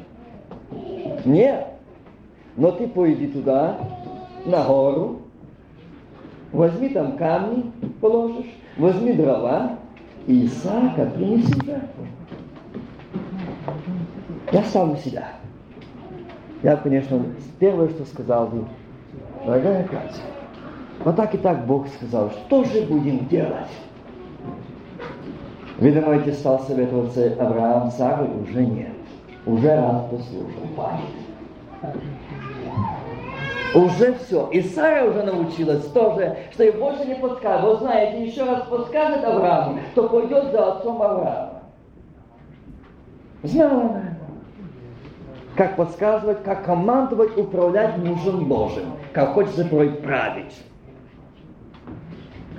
[1.25, 1.67] Нет.
[2.55, 3.77] Но ты пойди туда,
[4.45, 5.19] на гору,
[6.51, 7.71] возьми там камни,
[8.01, 9.77] положишь, возьми дрова,
[10.25, 12.07] и Исаака принеси жертву.
[14.51, 15.27] Я сам себя.
[16.63, 17.21] Я, конечно,
[17.59, 18.65] первое, что сказал бы,
[19.45, 20.21] дорогая Катя,
[21.03, 23.67] вот так и так Бог сказал, что же будем делать?
[25.79, 28.29] Вы думаете, стал советоваться Авраам Сарой?
[28.41, 28.93] Уже нет.
[29.45, 30.91] Уже раз послушал.
[33.75, 34.49] Уже все.
[34.49, 37.69] И Сара уже научилась тоже, что ей больше не подскажет.
[37.69, 41.61] Вы знаете, еще раз подскажет Аврааму, то пойдет за отцом Авраама.
[43.43, 44.06] Знала она
[45.57, 50.55] как подсказывать, как командовать, управлять мужем Божьим, как хочется править.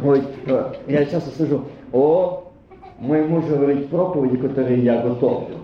[0.02, 2.52] Ой, э, я часто слышу, о,
[2.98, 5.58] мой муж говорит проповеди, которые я готовлю.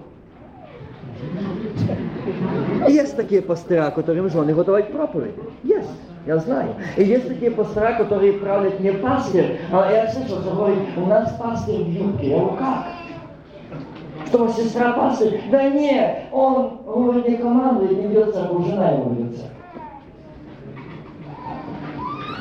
[2.89, 5.39] Есть такие пастыра, которым жены готовят проповеди.
[5.65, 5.91] Есть,
[6.27, 6.75] я знаю.
[6.97, 11.33] И есть такие пастыра, которые правят не пастырь, а я слышал, что говорит, у нас
[11.39, 12.31] пастырь в юбке.
[12.31, 12.87] Говорю, как?
[14.27, 15.43] Что сестра пастырь?
[15.51, 19.45] Да нет, он, он не командует, не ведется, а жена его ведется.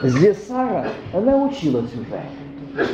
[0.03, 2.87] Здесь Сара, она училась уже.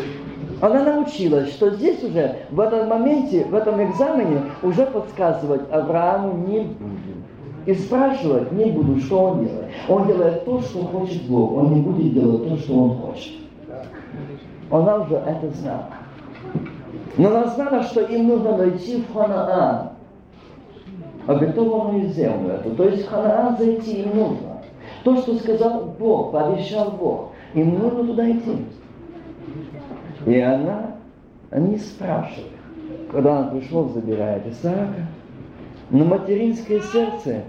[0.62, 6.60] Она научилась, что здесь уже, в этом моменте, в этом экзамене, уже подсказывать Аврааму не
[6.62, 6.90] буду.
[7.66, 9.68] И спрашивать не буду, что он делает.
[9.88, 11.54] Он делает то, что хочет Бог.
[11.54, 13.34] Он не будет делать то, что он хочет.
[14.72, 15.99] Она уже это знала.
[17.18, 19.89] Но она знала, что им нужно найти в Ханаан,
[21.28, 22.72] обетованную землю эту.
[22.72, 24.62] То есть в Ханаан зайти им нужно.
[25.03, 27.32] То, что сказал Бог, пообещал Бог.
[27.53, 28.66] Им нужно туда идти.
[30.26, 30.95] И она
[31.51, 32.51] не спрашивает.
[33.12, 35.07] Когда он пришел, забирает Исаака.
[35.89, 37.43] Но материнское сердце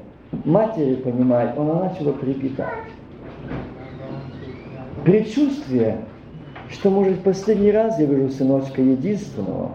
[0.45, 2.89] матери понимает, она начала трепетать.
[5.05, 5.99] Предчувствие,
[6.71, 9.73] что, может, последний раз я вижу сыночка единственного,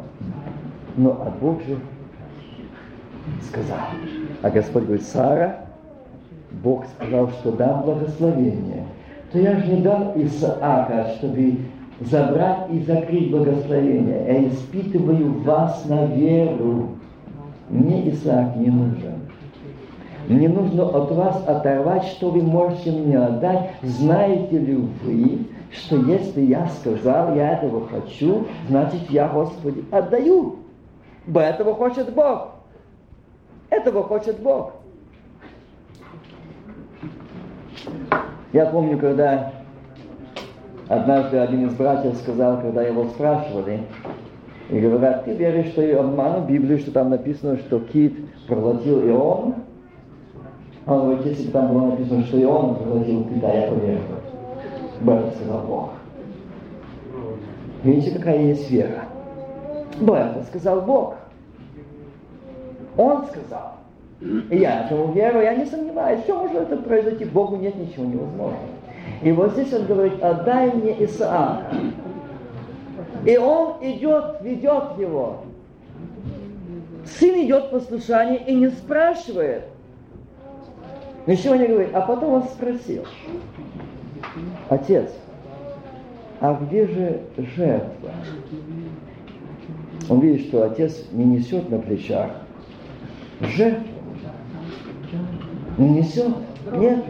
[0.96, 1.78] но а Бог же
[3.50, 3.80] сказал.
[4.41, 5.66] А Господь говорит, Сара,
[6.64, 8.86] Бог сказал, что дам благословение,
[9.32, 11.58] то я же не дал Исаака, чтобы
[12.00, 14.26] забрать и закрыть благословение.
[14.28, 16.89] Я испытываю вас на веру.
[17.70, 19.14] Мне Исаак не нужен.
[20.28, 23.72] Мне нужно от вас оторвать, что вы можете мне отдать.
[23.84, 25.39] Знаете ли вы,
[25.72, 30.57] что если я сказал, я этого хочу, значит я, Господи, отдаю.
[31.28, 32.51] Бо этого хочет Бог.
[33.70, 34.74] Этого хочет Бог.
[38.53, 39.51] Я помню, когда
[40.88, 43.82] однажды один из братьев сказал, когда его спрашивали,
[44.70, 49.55] и говорят, ты веришь, что обману Библию, что там написано, что кит проглотил Иона?
[50.86, 53.99] А он говорит, если бы там было написано, что Иона проглотил кита, я поверю.
[55.06, 55.89] Б сказал Бог.
[57.84, 59.06] Видите, какая есть вера?
[59.99, 61.16] Б сказал Бог.
[62.97, 63.74] Он сказал.
[64.49, 68.58] И я этому верую, я не сомневаюсь, все может это произойти, Богу нет ничего невозможного.
[69.22, 71.76] И вот здесь он говорит, отдай мне Исаака.
[73.26, 75.41] И он идет, ведет его.
[77.06, 79.66] Сын идет послушание и не спрашивает.
[81.28, 81.93] Ничего не говорит.
[81.93, 83.03] А потом он спросил.
[84.70, 85.11] Отец,
[86.39, 87.22] а где же
[87.55, 88.11] жертва?
[90.09, 92.32] Он видит, что отец не несет на плечах
[93.41, 93.88] жертву.
[95.78, 96.34] Не несет?
[96.74, 97.03] Нет.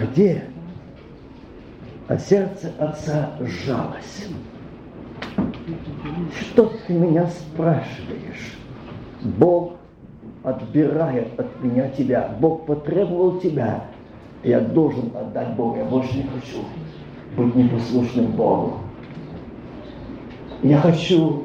[0.00, 0.44] Где?
[2.08, 4.28] А сердце отца сжалось.
[6.40, 8.58] Что ты меня спрашиваешь?
[9.22, 9.74] Бог
[10.42, 12.34] отбирает от меня тебя.
[12.40, 13.84] Бог потребовал тебя.
[14.42, 15.76] Я должен отдать Богу.
[15.76, 16.64] Я больше не хочу
[17.36, 18.78] быть непослушным Богу.
[20.62, 21.44] Я хочу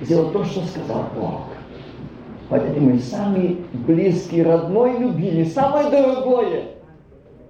[0.00, 1.40] сделать то, что сказал Бог.
[2.48, 6.64] Хотя мы самый близкий, родной, любимый, самое дорогое.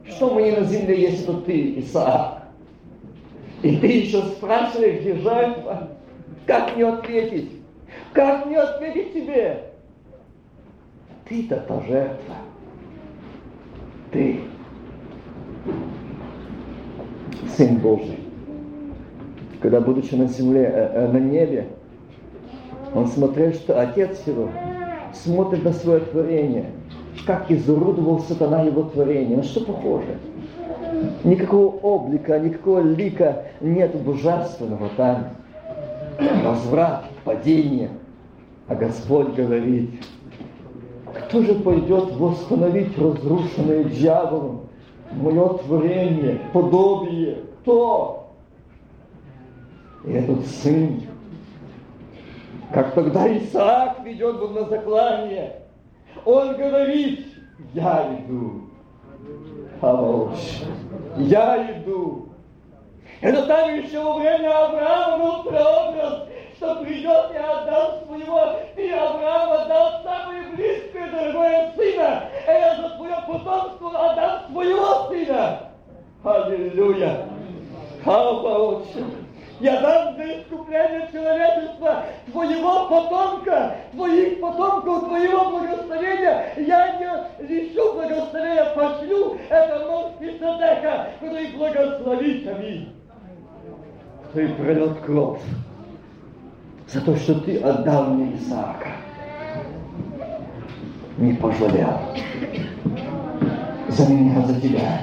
[0.09, 2.45] Что мы не на земле есть, это ты, Исаак.
[3.63, 5.89] И ты еще спрашиваешь, где жертва?
[6.47, 7.51] Как мне ответить?
[8.13, 9.73] Как мне ответить тебе?
[11.29, 12.37] Ты-то та жертва.
[14.17, 14.41] Ты.
[17.55, 18.19] Сын Божий.
[19.61, 21.67] Когда, будучи на земле, э, э, на небе,
[22.95, 24.49] он смотрел, что Отец его
[25.13, 26.71] смотрит на свое творение,
[27.27, 29.37] как изуродовал сатана его творение.
[29.37, 30.17] На что похоже?
[31.23, 35.27] Никакого облика, никакого лика нет божественного там.
[36.43, 37.91] Разврат, падение.
[38.67, 39.91] А Господь говорит,
[41.23, 44.67] кто же пойдет восстановить разрушенное дьяволом
[45.13, 47.39] мое творение, подобие?
[47.63, 48.31] Кто?
[50.05, 51.03] И этот сын,
[52.73, 55.63] как тогда Исаак ведет был на заклание,
[56.25, 57.27] он говорит,
[57.75, 58.63] я иду,
[59.81, 60.63] помолчь,
[61.19, 62.29] я иду.
[63.21, 69.53] Это там еще во время Авраама был прообраз, что придет и отдаст своего, и Авраам
[69.53, 75.61] отдал самое близкое, дорогое сына, и я за твое потомство отдам своего сына.
[76.25, 77.29] Аллилуйя!
[78.05, 79.05] Хава Отче!
[79.59, 86.53] Я дам за искупление человечества твоего потомка, твоих потомков, твоего благословения.
[86.59, 92.47] Я не лишу благословения, пошлю это мощь Садека, который благословит.
[92.49, 92.93] Аминь.
[94.25, 95.41] Который пролет кровь
[96.89, 98.89] за то, что ты отдал мне Исаака.
[101.19, 102.01] Не пожалел.
[103.89, 105.01] За меня, за тебя.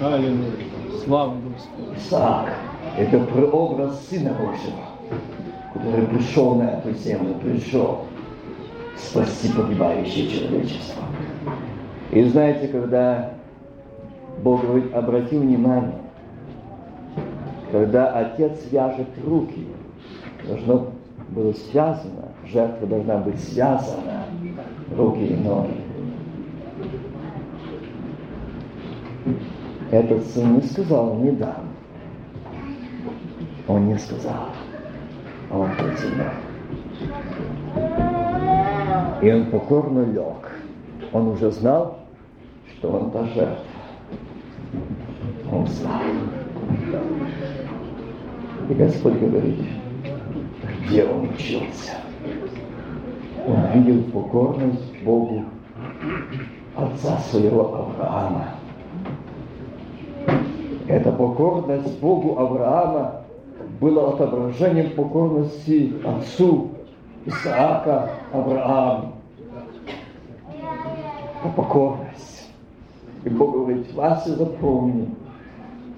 [0.00, 0.66] Аллилуйя.
[1.04, 1.94] Слава Господу.
[1.96, 2.54] Исаак–
[2.98, 4.84] это прообраз Сына Божьего,
[5.72, 8.06] который пришел на эту землю, пришел
[8.96, 11.02] спасти погибающее человечество.
[12.10, 13.34] И знаете, когда
[14.42, 15.94] Бог говорит, обрати внимание,
[17.70, 19.66] когда отец вяжет руки,
[20.46, 20.90] должно
[21.30, 24.24] было связано, жертва должна быть связана,
[24.96, 25.80] руки и ноги.
[29.90, 31.68] Этот сын не сказал, не дам.
[33.68, 34.48] Он не сказал.
[35.50, 36.26] А он протянул.
[39.22, 40.52] И он покорно лег.
[41.12, 41.98] Он уже знал,
[42.76, 43.64] что он та жертва.
[45.52, 46.00] Он знал.
[48.68, 49.60] И Господь говорит,
[50.86, 51.92] где он учился.
[53.46, 55.44] Он видел покорность Богу
[56.74, 58.48] отца своего Авраама.
[60.88, 63.22] Эта покорность Богу Авраама
[63.80, 66.70] была отображением покорности отцу
[67.24, 69.12] Исаака Аврааму.
[71.40, 72.50] Это покорность.
[73.24, 75.08] И Бог говорит, Вася, запомни,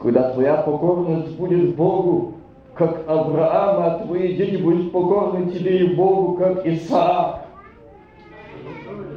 [0.00, 2.38] когда твоя покорность будет Богу,
[2.78, 7.44] как Авраама, твои дети будут покорны тебе и Богу, как Исаак.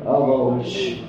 [0.04, 1.00] Авалыч.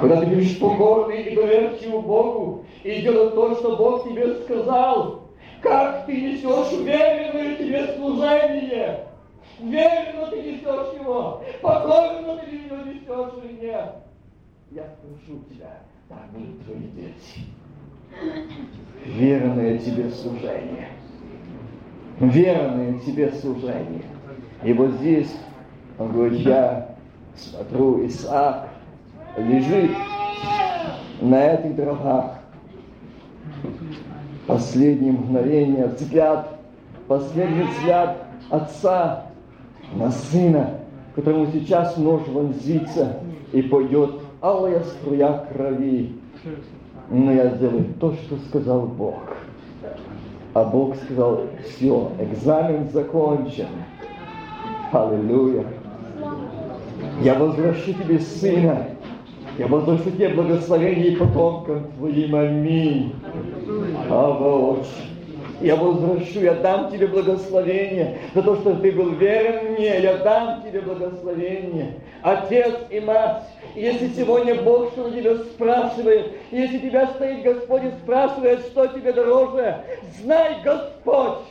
[0.00, 5.22] Когда ты будешь покорный и доверчивый Богу, и делать то, что Бог тебе сказал,
[5.60, 9.06] как ты несешь уверенное тебе служение,
[9.60, 13.94] верно ты несешь его, покорно ты его несешь или нет.
[14.70, 17.44] Я прошу тебя, так будут твои дети
[19.04, 20.88] верное тебе служение.
[22.20, 24.04] Верное тебе служение.
[24.62, 25.34] И вот здесь
[25.98, 26.96] он говорит, я
[27.36, 28.68] смотрю, Исаак
[29.36, 29.90] лежит
[31.20, 32.38] на этих дровах.
[34.46, 36.58] Последнее мгновение, взгляд,
[37.06, 39.26] последний взгляд отца
[39.94, 40.80] на сына,
[41.14, 43.20] которому сейчас нож вонзится
[43.52, 46.16] и пойдет алая струя крови
[47.10, 49.36] но я сделаю то, что сказал Бог.
[50.54, 53.68] А Бог сказал, все, экзамен закончен.
[54.92, 55.64] Аллилуйя.
[57.22, 58.86] Я возвращу тебе сына.
[59.58, 62.34] Я возвращу тебе благословение и потомкам твоим.
[62.34, 63.14] Аминь.
[64.10, 65.11] Ава, Отче.
[65.62, 70.00] Я возвращу, я дам тебе благословение за то, что ты был верен мне.
[70.00, 72.00] Я дам тебе благословение.
[72.22, 73.44] Отец и мать,
[73.76, 79.76] если сегодня Бог что тебя спрашивает, если тебя стоит Господь и спрашивает, что тебе дороже,
[80.20, 81.46] знай, Господь,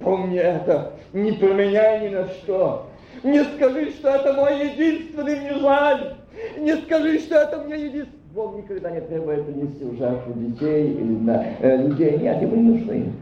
[0.00, 2.86] помни это, не променяй ни на что.
[3.24, 6.14] Не скажи, что это мой единственный, мне жаль.
[6.58, 8.21] Не скажи, что это мне единственный.
[8.34, 12.16] Бог никогда не требует принести в жертву детей или на, э, людей.
[12.16, 13.12] Нет, ему не нужны.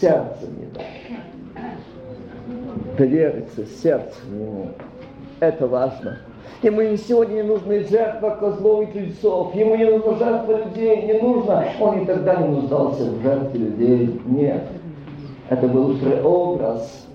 [0.00, 0.84] Сердце не так.
[2.98, 4.68] Довериться сердцем ему.
[5.38, 6.18] Это важно.
[6.62, 9.54] Ему сегодня не нужна жертва козлов и тельцов.
[9.54, 11.02] Ему не нужна жертва людей.
[11.06, 11.64] Не нужно.
[11.78, 14.20] Он никогда не нуждался в жертве людей.
[14.26, 14.64] Нет.
[15.50, 17.06] Это был преобраз.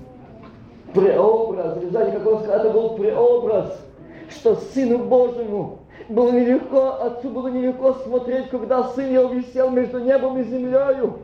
[0.93, 1.77] Преобраз.
[1.89, 3.85] Знаете, как он сказал, это был преобраз,
[4.29, 5.79] что Сыну Божьему
[6.09, 11.19] было нелегко, отцу было нелегко смотреть, когда сын его висел между небом и землею.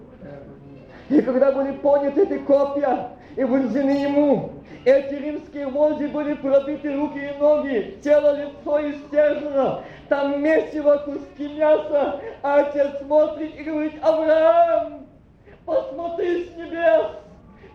[1.10, 4.52] И когда были поняты эти копья и вонзены ему,
[4.86, 12.22] эти римские вожди были пробиты руки и ноги, тело, лицо истержено, там месиво, куски мяса,
[12.42, 15.06] а отец смотрит и говорит, Авраам,
[15.66, 17.08] посмотри с небес,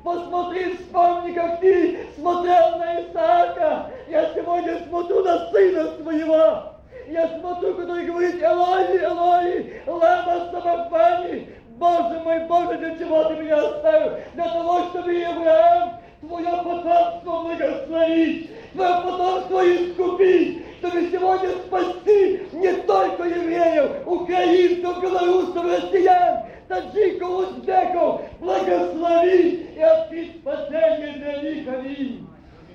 [0.02, 6.74] посмотри, вспомни, как ты смотрел на Исаака, я сегодня смотрю на сына своего,
[7.09, 13.57] я смотрю, который говорит, Элой, Элой, лама самахвани, Боже мой, Боже, для чего ты меня
[13.57, 14.18] оставил?
[14.34, 23.24] Для того, чтобы Авраам твое потомство благословить, твое потомство искупить, чтобы сегодня спасти не только
[23.24, 31.68] евреев, украинцев, белорусов, россиян, таджиков, узбеков, благословить и открыть спасение для них.
[31.68, 32.26] Аминь.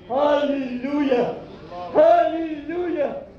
[0.08, 1.34] Аллилуйя!
[1.94, 3.29] Аллилуйя!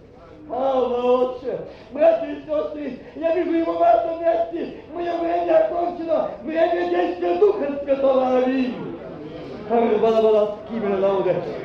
[0.51, 1.59] Отче!
[1.91, 4.81] Братья и сестры, я вижу его в этом месте.
[4.93, 6.31] Мое время окончено.
[6.43, 8.37] Время действия Духа Святого.
[8.37, 8.75] Аминь.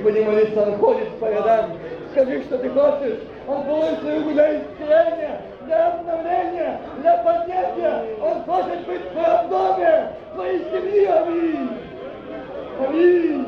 [0.03, 1.73] Будем молиться, он ходит по рядам.
[2.13, 3.19] Скажи, что ты хочешь.
[3.49, 8.05] Он получит свою для исцеления, для обновления, для поднятия.
[8.23, 11.13] Он хочет быть в твоем доме, в твоей семье.
[11.13, 11.71] Аминь.
[12.87, 13.47] Аминь.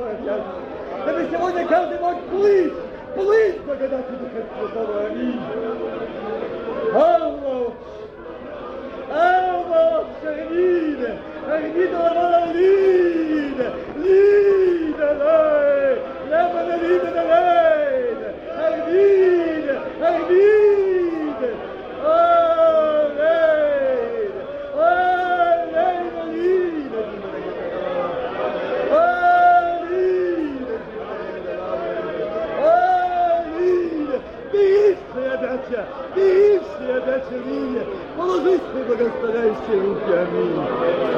[0.00, 0.44] Возмущает, что я.
[1.02, 2.72] Чтобы сегодня каждый мог плыть,
[3.14, 5.06] плыть благодати Духа Святого.
[5.06, 5.40] Аминь.
[6.94, 7.72] Аллах.
[9.10, 11.18] Аллах, Шахине.
[11.48, 13.72] Армида Ламана Лида.
[13.96, 15.98] Лида Лай.
[16.30, 18.14] Ламана Лида Лай.
[18.56, 19.82] Армида.
[20.00, 20.59] Армида.
[39.03, 41.10] gostareis się lubiami.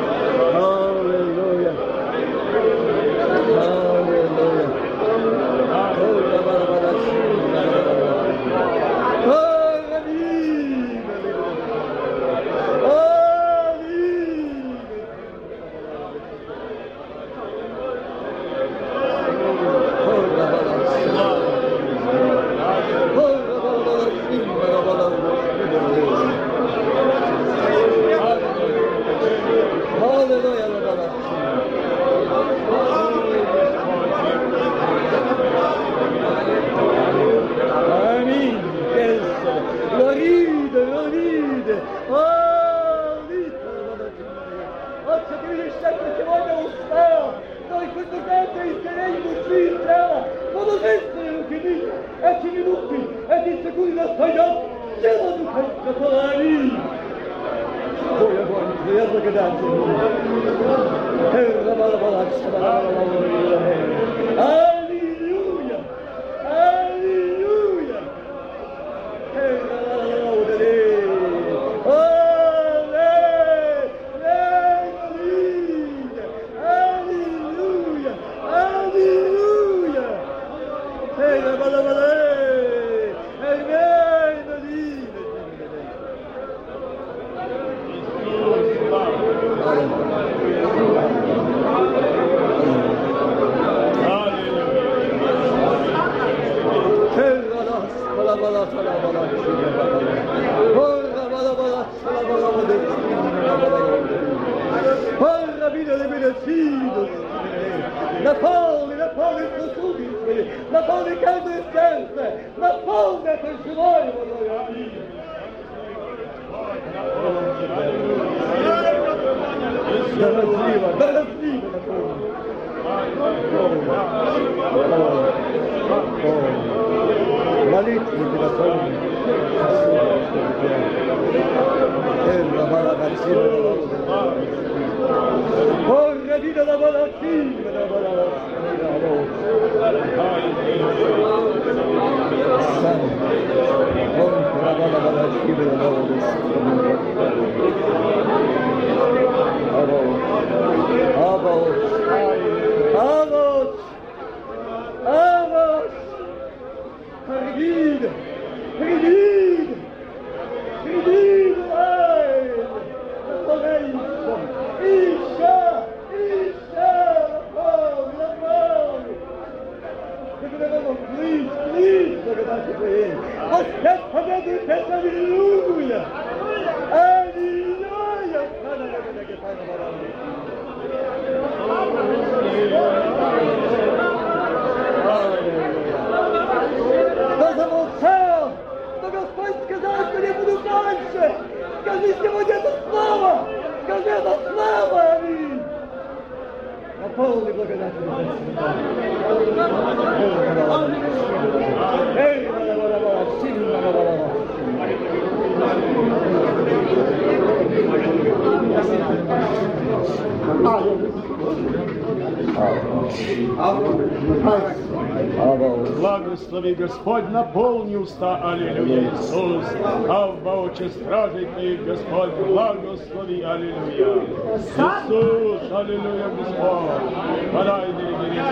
[217.03, 219.65] Господь, наполни уста, аллилуйя, Иисус.
[220.07, 224.23] А в воочи стражитник, Господь, благослови, аллилуйя.
[224.55, 227.51] Иисус, аллилуйя, Господь.
[227.51, 228.43] Подай, дорогие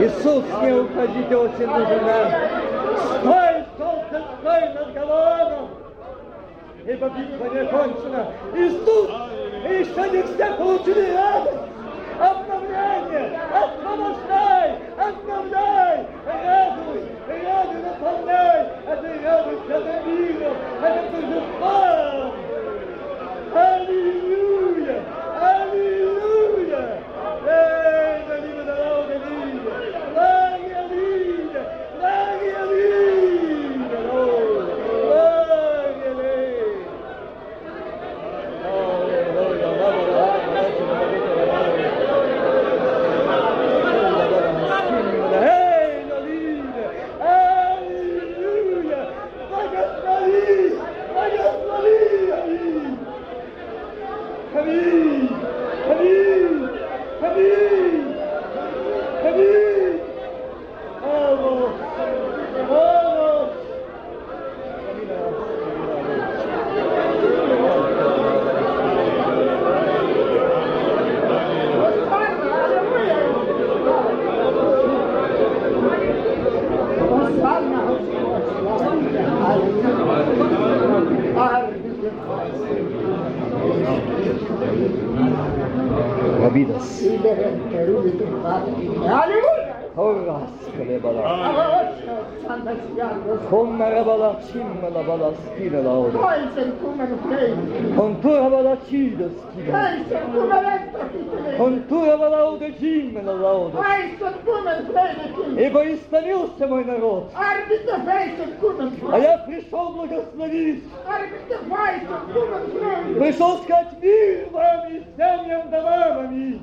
[0.00, 2.32] Иисус, не уходите, очень нужен нам.
[2.98, 5.68] Стой, толкай, стой над головой!
[6.88, 8.26] ибо битва не кончена.
[8.56, 9.10] Иисус
[9.98, 11.37] Sen gençler konuşuyor ya.
[93.88, 96.18] Arabala cimma balla schiena laura.
[96.18, 98.00] Poi il come lo prende.
[98.00, 99.78] Ancora balla cida schiena.
[99.78, 100.04] Poi il
[100.34, 101.27] come vento ti
[103.32, 103.76] лауде.
[103.76, 105.58] Toisen kommer fröjd till.
[105.58, 107.32] Ибо истомился мой народ.
[107.34, 110.84] А я пришел благословить.
[113.18, 116.18] Пришел сказать мир вам и семьям домам.
[116.18, 116.60] Аминь.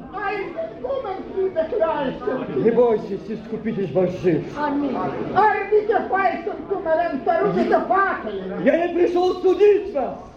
[2.63, 4.43] Не бойтесь, искупитель ваш жив.
[7.55, 8.30] Tillbaka.
[8.63, 10.35] Я не пришел судить вас.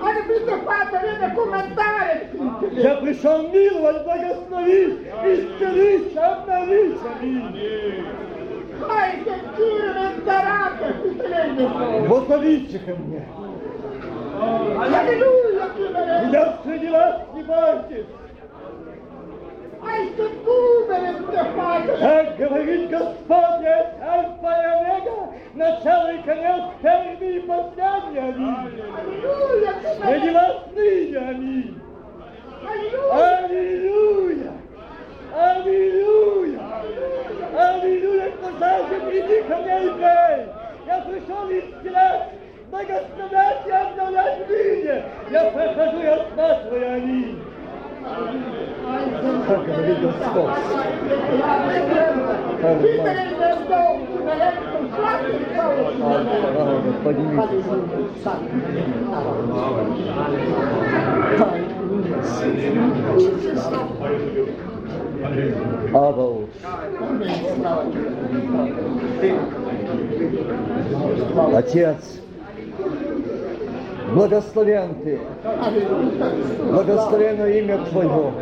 [0.00, 2.28] Arbetarfejsen är kommentarer
[2.60, 6.98] till Я пришел миловать, благословить, исцелить, обновить.
[7.20, 8.04] Аминь.
[8.80, 13.22] Toisen kyrmen terape till Воззовите ко мне.
[15.76, 16.32] Kyrmen.
[16.32, 18.23] Я среди вас не бойтесь.
[22.00, 28.18] Так говорит Господь, я и Омега, начало и конец, первый и последний.
[28.18, 28.82] Аминь.
[30.02, 31.18] Среди вас ныне.
[31.18, 31.80] Аминь.
[33.10, 34.52] Аллилуйя!
[35.34, 36.60] Аллилуйя!
[37.56, 38.32] Аллилуйя!
[38.42, 40.46] Пожалуйста, приди ко мне и пей!
[40.86, 42.30] Я пришел исцелять,
[42.70, 45.04] благословлять и обновлять мире!
[45.30, 47.53] Я прохожу и осматриваю аминь!
[49.46, 50.50] Как говорит Господь!
[52.60, 57.64] Himmelen är dom, himmelen som slakten Слава, поднимитесь!
[65.92, 66.50] Абаус!
[71.54, 72.20] Отец,
[74.14, 75.20] благословен Ты,
[76.70, 78.32] благословено имя Твое.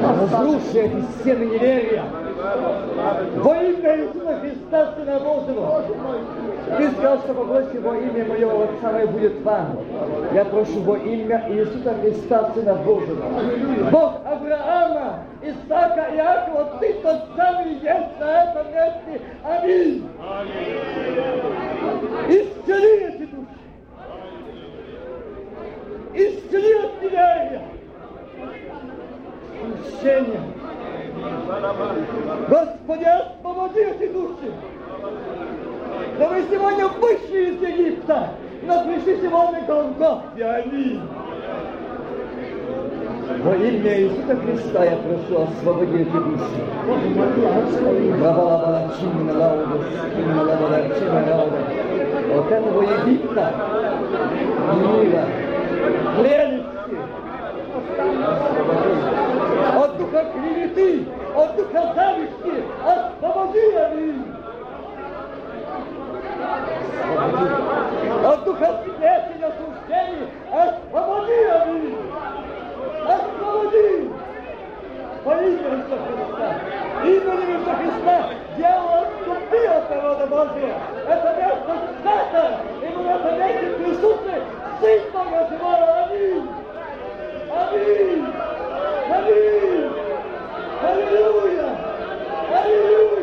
[0.00, 2.04] Разруши эти стены неверия.
[3.36, 5.82] Во имя Иисуса Христа, Сына Божьего.
[6.76, 9.78] Ты сказал, что попросите во имя моего Отца мое будет вам.
[10.32, 13.24] Я прошу во имя Иисуса Христа, Сына Божьего.
[13.90, 19.20] Бог Авраама, Исаака и Иакова, Ты тот самый есть на этом месте.
[19.44, 20.04] Аминь.
[22.26, 23.58] Исцели эти души.
[26.14, 27.62] Исцели от неверия.
[29.60, 30.40] Смущение.
[32.48, 34.52] Господи, освободи эти души.
[36.18, 38.30] Да мы сегодня вышли из Египта,
[38.62, 40.44] но пришли сегодня к Голгофе.
[40.44, 41.00] Аминь.
[43.28, 46.62] Во имя Иисуса Христа я прошу, освободи эти души.
[52.34, 53.52] От этого Египта,
[54.76, 55.24] мира,
[56.16, 56.64] прелести,
[59.76, 61.06] от духа клеветы,
[61.36, 64.24] от духа зависти, освободи, аминь.
[68.24, 71.38] От духа смерти, осуждений, освободи,
[73.08, 73.48] أكبر
[75.26, 76.60] وإذا استخدمتها
[77.04, 79.78] إذا لم يستخدمتها جاءوا الطبية
[80.18, 80.74] da Bósnia.
[81.08, 82.44] Essa mesma seta
[82.82, 84.34] imediatamente prisuste
[84.80, 86.04] sintomas de mora.
[86.04, 86.48] Amém.
[87.60, 88.24] Amém.
[89.16, 89.90] Amém.
[90.88, 91.68] Aleluia.
[92.58, 93.17] Aleluia.